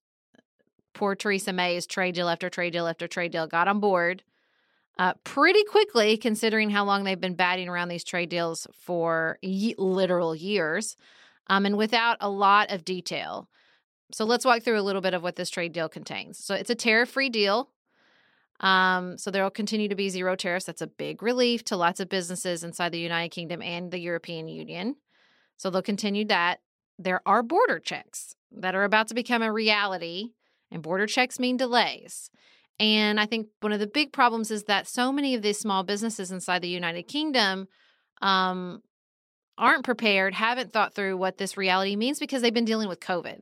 [0.93, 4.23] poor Theresa May's trade deal after trade deal after trade deal got on board
[4.97, 10.35] uh, pretty quickly, considering how long they've been batting around these trade deals for literal
[10.35, 10.97] years,
[11.47, 13.47] um, and without a lot of detail.
[14.11, 16.43] So let's walk through a little bit of what this trade deal contains.
[16.43, 17.69] So it's a tariff-free deal.
[18.59, 20.65] Um, so there will continue to be zero tariffs.
[20.65, 24.47] That's a big relief to lots of businesses inside the United Kingdom and the European
[24.47, 24.95] Union.
[25.57, 26.59] So they'll continue that.
[26.97, 30.31] There are border checks that are about to become a reality,
[30.71, 32.31] and border checks mean delays.
[32.79, 35.83] And I think one of the big problems is that so many of these small
[35.83, 37.67] businesses inside the United Kingdom
[38.21, 38.81] um,
[39.57, 43.41] aren't prepared, haven't thought through what this reality means because they've been dealing with COVID.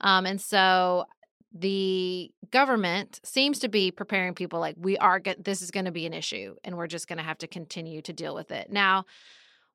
[0.00, 1.06] Um, and so
[1.54, 5.92] the government seems to be preparing people like we are go- this is going to
[5.92, 8.70] be an issue and we're just going to have to continue to deal with it.
[8.70, 9.04] Now,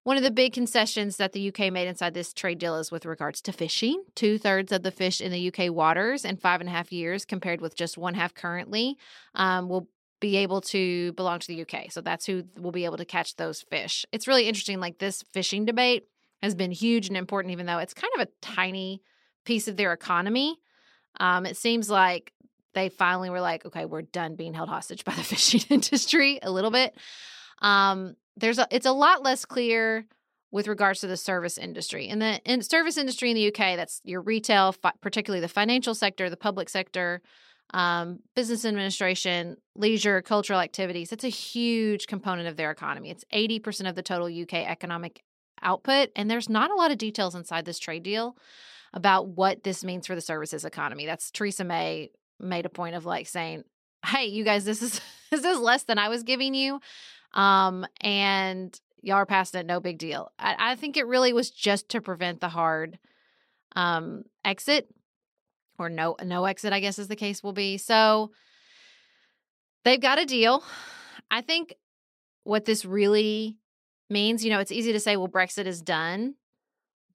[0.03, 3.05] one of the big concessions that the UK made inside this trade deal is with
[3.05, 4.03] regards to fishing.
[4.15, 7.25] Two thirds of the fish in the UK waters in five and a half years,
[7.25, 8.97] compared with just one half currently,
[9.35, 11.91] um, will be able to belong to the UK.
[11.91, 14.05] So that's who will be able to catch those fish.
[14.11, 14.79] It's really interesting.
[14.79, 16.07] Like this fishing debate
[16.41, 19.01] has been huge and important, even though it's kind of a tiny
[19.45, 20.57] piece of their economy.
[21.19, 22.33] Um, it seems like
[22.73, 26.51] they finally were like, okay, we're done being held hostage by the fishing industry a
[26.51, 26.95] little bit.
[27.61, 30.05] Um, there's a, it's a lot less clear
[30.51, 32.07] with regards to the service industry.
[32.07, 35.93] And the in service industry in the UK, that's your retail, fi- particularly the financial
[35.93, 37.21] sector, the public sector,
[37.73, 41.11] um, business administration, leisure, cultural activities.
[41.11, 43.09] It's a huge component of their economy.
[43.09, 45.21] It's 80% of the total UK economic
[45.61, 46.09] output.
[46.15, 48.37] And there's not a lot of details inside this trade deal
[48.93, 51.05] about what this means for the services economy.
[51.05, 53.63] That's Theresa May made a point of like saying,
[54.05, 56.79] "Hey, you guys, this is this is less than I was giving you."
[57.33, 60.31] Um, and y'all are passing it, no big deal.
[60.39, 62.97] I, I think it really was just to prevent the hard
[63.75, 64.87] um, exit
[65.77, 67.77] or no no exit, I guess is the case will be.
[67.77, 68.31] So
[69.83, 70.63] they've got a deal.
[71.29, 71.75] I think
[72.43, 73.57] what this really
[74.09, 76.35] means, you know, it's easy to say, well, Brexit is done.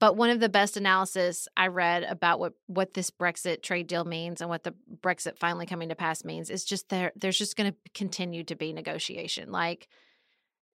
[0.03, 4.05] But one of the best analysis I read about what what this Brexit trade deal
[4.05, 7.57] means and what the Brexit finally coming to pass means is just there there's just
[7.57, 9.53] going to continue to be negotiation.
[9.53, 9.87] Like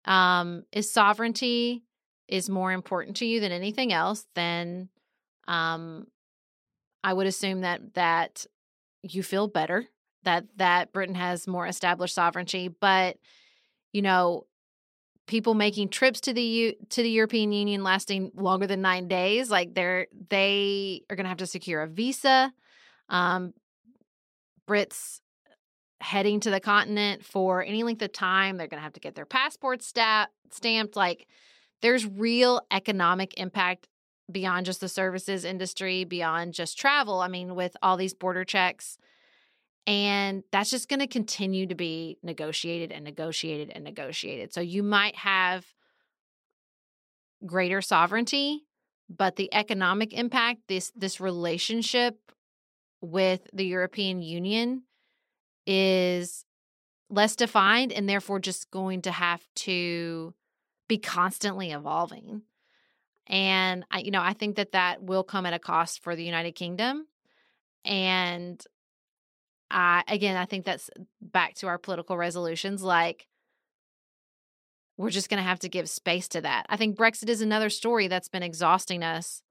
[0.05, 1.85] um is sovereignty
[2.27, 4.89] is more important to you than anything else then
[5.47, 6.05] um
[7.03, 8.45] I would assume that that
[9.01, 9.87] you feel better
[10.21, 13.17] that that Britain has more established sovereignty, but
[13.91, 14.45] you know,
[15.27, 19.49] people making trips to the U- to the European Union lasting longer than nine days,
[19.49, 22.53] like they're they are going to have to secure a visa.
[23.09, 23.53] Um,
[24.67, 25.19] Brits
[26.01, 29.15] heading to the continent for any length of time, they're going to have to get
[29.15, 30.95] their passports sta- stamped.
[30.95, 31.27] Like,
[31.81, 33.87] there's real economic impact
[34.31, 37.19] beyond just the services industry, beyond just travel.
[37.19, 38.97] I mean, with all these border checks.
[39.87, 44.51] And that's just going to continue to be negotiated and negotiated and negotiated.
[44.51, 45.65] So you might have
[47.45, 48.65] greater sovereignty,
[49.09, 52.17] but the economic impact, this this relationship
[53.01, 54.83] with the European Union
[55.67, 56.45] is
[57.09, 60.33] less defined and therefore just going to have to
[60.87, 62.41] be constantly evolving.
[63.27, 66.23] And I you know, I think that that will come at a cost for the
[66.23, 67.07] United Kingdom.
[67.83, 68.63] And
[69.71, 70.89] I again, I think that's
[71.21, 73.27] back to our political resolutions like
[74.97, 76.65] we're just going to have to give space to that.
[76.69, 79.41] I think Brexit is another story that's been exhausting us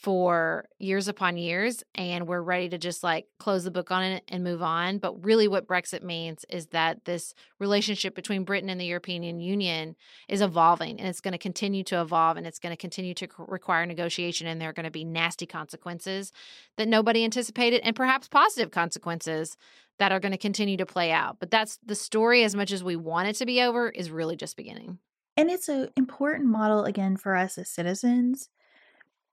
[0.00, 4.24] for years upon years and we're ready to just like close the book on it
[4.28, 8.80] and move on but really what brexit means is that this relationship between britain and
[8.80, 9.94] the european union
[10.26, 13.28] is evolving and it's going to continue to evolve and it's going to continue to
[13.46, 16.32] require negotiation and there are going to be nasty consequences
[16.78, 19.56] that nobody anticipated and perhaps positive consequences
[19.98, 21.36] that are going to continue to play out.
[21.38, 24.34] But that's the story as much as we want it to be over is really
[24.34, 24.98] just beginning.
[25.36, 28.48] And it's an important model again for us as citizens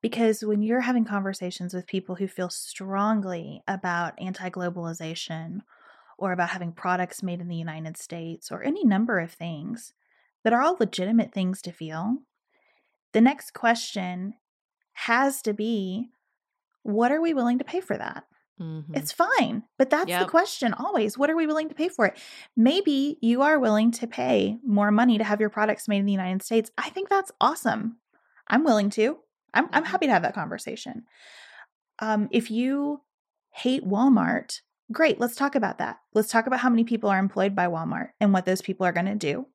[0.01, 5.61] because when you're having conversations with people who feel strongly about anti globalization
[6.17, 9.93] or about having products made in the United States or any number of things
[10.43, 12.17] that are all legitimate things to feel,
[13.13, 14.33] the next question
[14.93, 16.09] has to be
[16.83, 18.23] what are we willing to pay for that?
[18.61, 18.95] Mm-hmm.
[18.95, 20.21] It's fine, but that's yep.
[20.21, 21.17] the question always.
[21.17, 22.17] What are we willing to pay for it?
[22.55, 26.11] Maybe you are willing to pay more money to have your products made in the
[26.11, 26.71] United States.
[26.77, 27.97] I think that's awesome.
[28.47, 29.19] I'm willing to.
[29.53, 29.91] I'm I'm mm-hmm.
[29.91, 31.03] happy to have that conversation.
[31.99, 33.01] Um, if you
[33.51, 35.19] hate Walmart, great.
[35.19, 35.97] Let's talk about that.
[36.13, 38.91] Let's talk about how many people are employed by Walmart and what those people are
[38.91, 39.47] going to do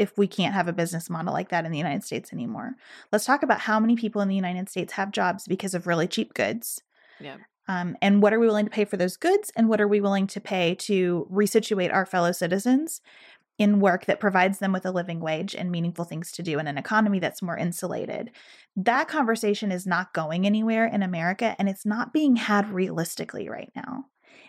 [0.00, 2.76] if we can't have a business model like that in the United States anymore.
[3.12, 6.08] Let's talk about how many people in the United States have jobs because of really
[6.08, 6.82] cheap goods.
[7.20, 7.36] Yeah.
[7.68, 9.52] Um, and what are we willing to pay for those goods?
[9.54, 13.00] And what are we willing to pay to resituate our fellow citizens
[13.58, 16.66] in work that provides them with a living wage and meaningful things to do in
[16.66, 18.30] an economy that's more insulated.
[18.76, 23.70] That conversation is not going anywhere in America and it's not being had realistically right
[23.76, 24.06] now.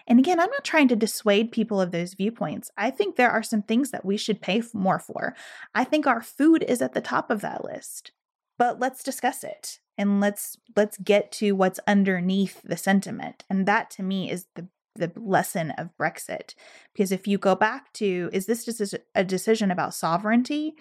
[0.07, 2.71] And again, I'm not trying to dissuade people of those viewpoints.
[2.77, 5.35] I think there are some things that we should pay more for.
[5.73, 8.11] I think our food is at the top of that list.
[8.57, 13.43] But let's discuss it and let's let's get to what's underneath the sentiment.
[13.49, 16.55] And that to me is the the lesson of Brexit.
[16.93, 20.75] Because if you go back to, is this just a decision about sovereignty?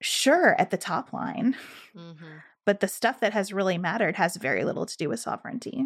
[0.00, 1.56] Sure, at the top line.
[1.96, 2.24] Mm-hmm.
[2.66, 5.84] But the stuff that has really mattered has very little to do with sovereignty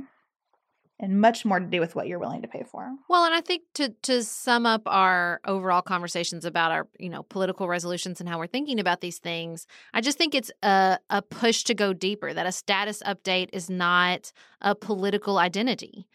[1.01, 2.93] and much more to do with what you're willing to pay for.
[3.09, 7.23] Well, and I think to to sum up our overall conversations about our, you know,
[7.23, 11.23] political resolutions and how we're thinking about these things, I just think it's a a
[11.23, 16.07] push to go deeper that a status update is not a political identity.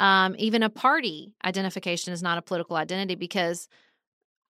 [0.00, 3.68] Um, even a party identification is not a political identity because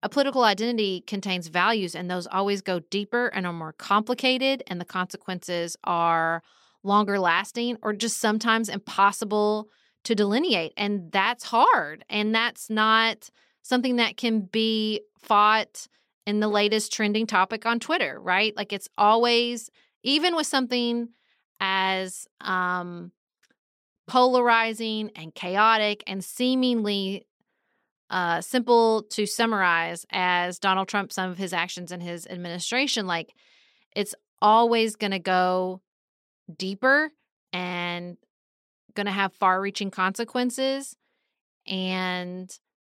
[0.04, 4.80] a political identity contains values, and those always go deeper and are more complicated, and
[4.80, 6.44] the consequences are
[6.84, 9.70] longer lasting or just sometimes impossible
[10.04, 10.74] to delineate.
[10.78, 12.06] And that's hard.
[12.10, 13.30] And that's not
[13.64, 15.88] something that can be fought
[16.26, 18.56] in the latest trending topic on Twitter, right?
[18.56, 19.72] Like it's always,
[20.04, 21.10] even with something
[21.60, 23.12] as um,
[24.08, 27.28] polarizing and chaotic and seemingly
[28.10, 33.34] uh, simple to summarize as Donald Trump, some of his actions in his administration, like
[33.96, 35.82] it's always going to go
[36.56, 37.12] deeper
[37.52, 38.18] and
[38.96, 40.96] going to have far reaching consequences.
[41.68, 42.50] And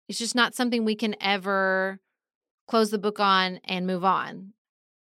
[0.09, 1.99] it's just not something we can ever
[2.67, 4.53] close the book on and move on.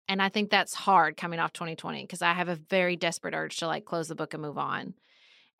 [0.09, 3.59] And I think that's hard coming off 2020 because I have a very desperate urge
[3.59, 4.95] to like close the book and move on.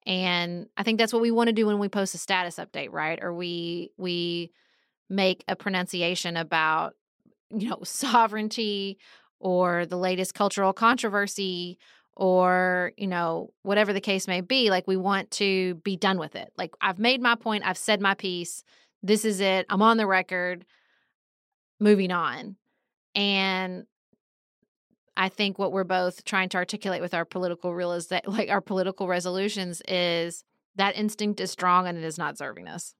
[0.07, 2.91] And I think that's what we want to do when we post a status update,
[2.91, 3.19] right?
[3.23, 4.53] Or we we
[5.09, 6.95] make a pronunciation about
[7.51, 8.99] you know sovereignty
[9.41, 11.79] or the latest cultural controversy
[12.17, 16.37] or you know whatever the case may be like we want to be done with
[16.37, 18.63] it like i've made my point i've said my piece
[19.03, 20.65] this is it i'm on the record
[21.79, 22.57] moving on
[23.15, 23.87] and
[25.17, 28.49] I think what we're both trying to articulate with our political real is that like
[28.49, 30.45] our political resolutions is
[30.77, 32.95] that instinct is strong and it is not serving us.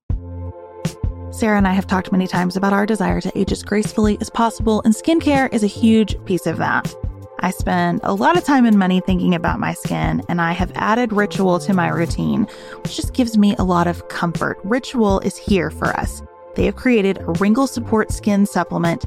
[1.31, 4.29] Sarah and I have talked many times about our desire to age as gracefully as
[4.29, 6.93] possible, and skincare is a huge piece of that.
[7.39, 10.73] I spend a lot of time and money thinking about my skin, and I have
[10.75, 12.49] added Ritual to my routine,
[12.83, 14.59] which just gives me a lot of comfort.
[14.65, 16.21] Ritual is here for us.
[16.57, 19.07] They have created a wrinkle support skin supplement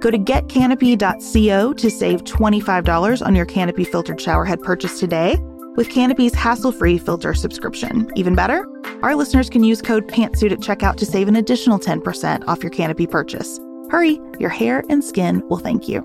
[0.00, 5.36] Go to getcanopy.co to save $25 on your Canopy filtered showerhead purchase today
[5.76, 8.10] with Canopy's hassle-free filter subscription.
[8.16, 8.66] Even better,
[9.02, 12.70] our listeners can use code PANTSUIT at checkout to save an additional 10% off your
[12.70, 13.58] Canopy purchase.
[13.90, 16.00] Hurry, your hair and skin will thank you.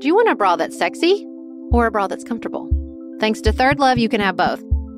[0.00, 1.26] Do you want a bra that's sexy
[1.72, 2.70] or a bra that's comfortable?
[3.20, 4.67] Thanks to ThirdLove, you can have both.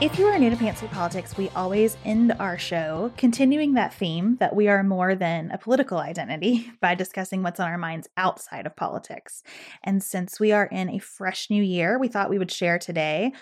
[0.00, 4.36] If you are new to Pantsuit Politics, we always end our show continuing that theme
[4.36, 8.64] that we are more than a political identity by discussing what's on our minds outside
[8.64, 9.42] of politics.
[9.82, 13.32] And since we are in a fresh new year, we thought we would share today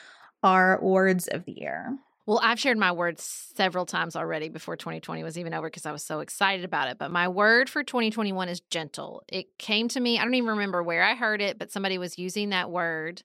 [0.42, 1.98] our words of the year.
[2.24, 5.92] Well, I've shared my words several times already before 2020 was even over because I
[5.92, 6.96] was so excited about it.
[6.96, 9.22] But my word for 2021 is gentle.
[9.28, 12.18] It came to me, I don't even remember where I heard it, but somebody was
[12.18, 13.22] using that word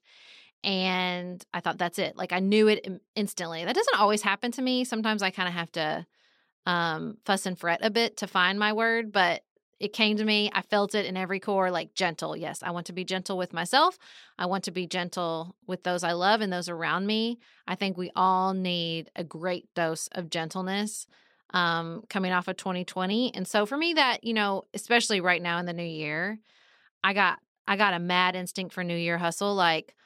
[0.64, 2.16] and I thought that's it.
[2.16, 3.64] Like I knew it instantly.
[3.64, 4.84] That doesn't always happen to me.
[4.84, 6.06] Sometimes I kind of have to
[6.66, 9.42] um, fuss and fret a bit to find my word, but
[9.80, 10.48] it came to me.
[10.54, 12.36] I felt it in every core, like gentle.
[12.36, 13.98] Yes, I want to be gentle with myself.
[14.38, 17.40] I want to be gentle with those I love and those around me.
[17.66, 21.08] I think we all need a great dose of gentleness
[21.52, 23.34] um, coming off of 2020.
[23.34, 26.38] And so for me, that you know, especially right now in the new year,
[27.02, 29.54] I got I got a mad instinct for New Year hustle.
[29.56, 29.96] Like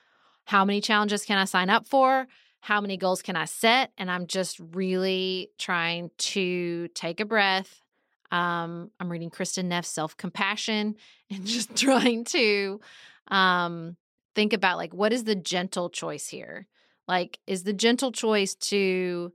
[0.46, 2.26] how many challenges can I sign up for?
[2.60, 3.90] How many goals can I set?
[3.98, 7.82] And I'm just really trying to take a breath.
[8.30, 10.94] Um, I'm reading Kristin Neff's Self Compassion
[11.30, 12.80] and just trying to
[13.28, 13.96] um,
[14.34, 16.68] think about like what is the gentle choice here?
[17.08, 19.32] Like, is the gentle choice to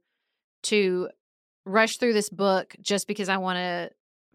[0.63, 1.09] to
[1.65, 3.91] rush through this book just because I want to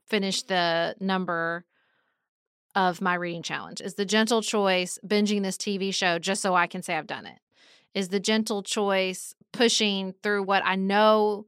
[0.07, 1.65] finish the number
[2.77, 3.81] of my reading challenge?
[3.81, 7.27] Is the gentle choice binging this TV show just so I can say I've done
[7.27, 7.39] it?
[7.95, 11.47] Is the gentle choice pushing through what I know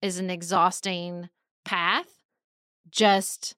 [0.00, 1.28] is an exhausting
[1.64, 2.08] path
[2.90, 3.54] just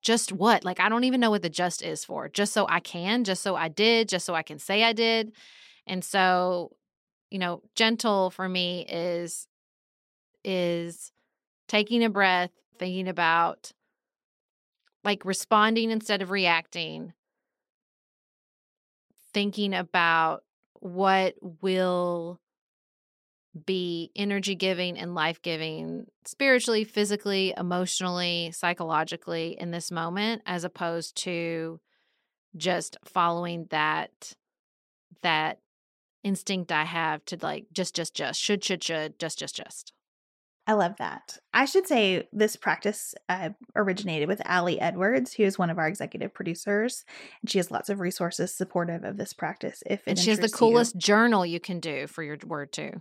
[0.00, 0.64] just what?
[0.64, 2.28] Like I don't even know what the just is for.
[2.28, 5.32] Just so I can, just so I did, just so I can say I did.
[5.86, 6.76] And so,
[7.30, 9.48] you know, gentle for me is
[10.44, 11.10] is
[11.66, 13.72] taking a breath, thinking about
[15.08, 17.14] like responding instead of reacting,
[19.32, 20.44] thinking about
[20.80, 22.38] what will
[23.64, 31.16] be energy giving and life giving spiritually, physically, emotionally, psychologically in this moment as opposed
[31.16, 31.80] to
[32.54, 34.34] just following that
[35.22, 35.58] that
[36.22, 39.94] instinct I have to like just just just should should should just just just
[40.68, 41.38] I love that.
[41.54, 45.88] I should say this practice uh, originated with Allie Edwards, who is one of our
[45.88, 47.06] executive producers,
[47.40, 49.82] and she has lots of resources supportive of this practice.
[49.86, 51.00] If and she has the coolest you.
[51.00, 53.00] journal you can do for your word too.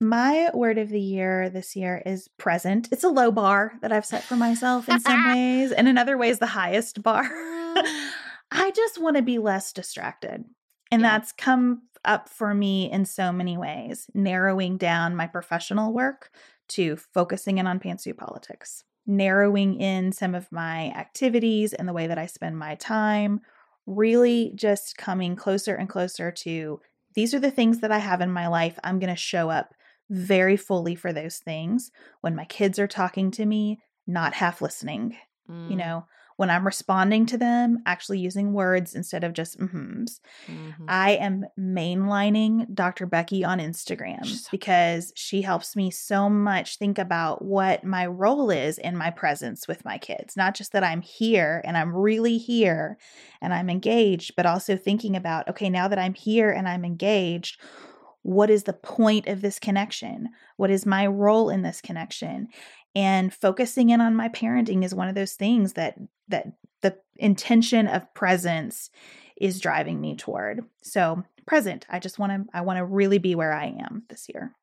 [0.00, 2.88] My word of the year this year is present.
[2.92, 6.16] It's a low bar that I've set for myself in some ways, and in other
[6.16, 7.24] ways, the highest bar.
[8.52, 10.44] I just want to be less distracted.
[10.92, 11.10] And yeah.
[11.10, 16.30] that's come up for me in so many ways, narrowing down my professional work
[16.74, 22.06] to focusing in on pantsuit politics, narrowing in some of my activities and the way
[22.06, 23.40] that I spend my time,
[23.86, 26.80] really just coming closer and closer to
[27.14, 28.78] these are the things that I have in my life.
[28.82, 29.74] I'm going to show up
[30.08, 31.90] very fully for those things
[32.20, 35.16] when my kids are talking to me, not half listening.
[35.50, 35.70] Mm.
[35.70, 40.20] You know, when I'm responding to them, actually using words instead of just mhms.
[40.46, 40.84] Mm-hmm.
[40.88, 43.06] I am mainlining Dr.
[43.06, 48.78] Becky on Instagram because she helps me so much think about what my role is
[48.78, 50.36] in my presence with my kids.
[50.36, 52.98] Not just that I'm here and I'm really here
[53.40, 57.60] and I'm engaged, but also thinking about, okay, now that I'm here and I'm engaged,
[58.22, 60.28] what is the point of this connection?
[60.56, 62.48] What is my role in this connection?
[62.94, 65.98] And focusing in on my parenting is one of those things that
[66.28, 68.90] that the intention of presence
[69.36, 70.64] is driving me toward.
[70.82, 74.28] So present i just want to i want to really be where i am this
[74.28, 74.54] year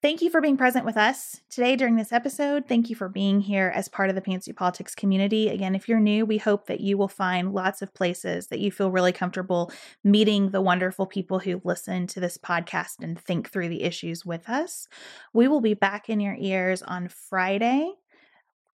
[0.00, 2.68] Thank you for being present with us today during this episode.
[2.68, 5.48] Thank you for being here as part of the Pantsuit Politics community.
[5.48, 8.70] Again, if you're new, we hope that you will find lots of places that you
[8.70, 9.72] feel really comfortable
[10.04, 14.48] meeting the wonderful people who listen to this podcast and think through the issues with
[14.48, 14.86] us.
[15.32, 17.92] We will be back in your ears on Friday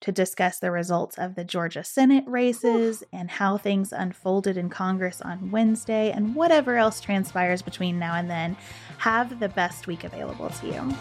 [0.05, 5.23] to discuss the results of the Georgia Senate races and how things unfolded in Congress
[5.23, 8.55] on Wednesday and whatever else transpires between now and then.
[8.99, 10.95] Have the best week available to you.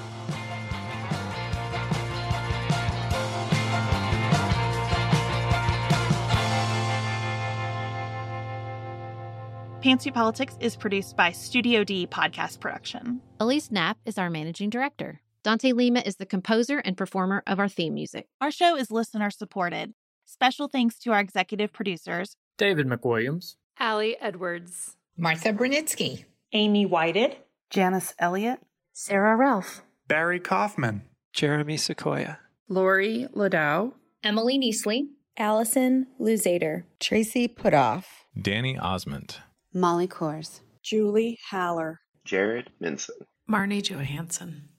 [9.81, 13.19] Pantsuit Politics is produced by Studio D Podcast Production.
[13.41, 15.19] Alise Napp is our managing director.
[15.43, 18.27] Dante Lima is the composer and performer of our theme music.
[18.39, 19.93] Our show is listener supported.
[20.25, 22.37] Special thanks to our executive producers.
[22.57, 27.35] David McWilliams, Allie Edwards, Martha Brunitsky, Amy Whited,
[27.69, 28.61] Janice Elliott,
[28.93, 31.01] Sarah Ralph, Barry Kaufman,
[31.33, 32.39] Jeremy Sequoia,
[32.69, 33.91] Lori Ladow,
[34.23, 35.07] Emily Neasley,
[35.37, 38.05] Allison Luzader, Tracy Putoff,
[38.41, 39.39] Danny Osmond,
[39.73, 43.09] Molly Kors, Julie Haller, Jared Minson.
[43.49, 44.69] Marnie Johansson.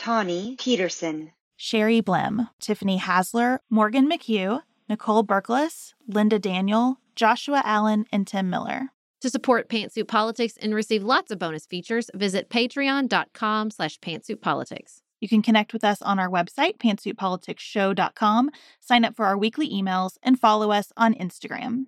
[0.00, 1.32] The Tawny Peterson.
[1.56, 8.88] Sherry Blim, Tiffany Hasler, Morgan McHugh, Nicole Berkles, Linda Daniel, Joshua Allen, and Tim Miller.
[9.20, 15.02] To support Pantsuit Politics and receive lots of bonus features, visit patreon.com slash pantsuitpolitics.
[15.20, 18.50] You can connect with us on our website, pantsuitpoliticsshow.com,
[18.80, 21.84] sign up for our weekly emails, and follow us on Instagram.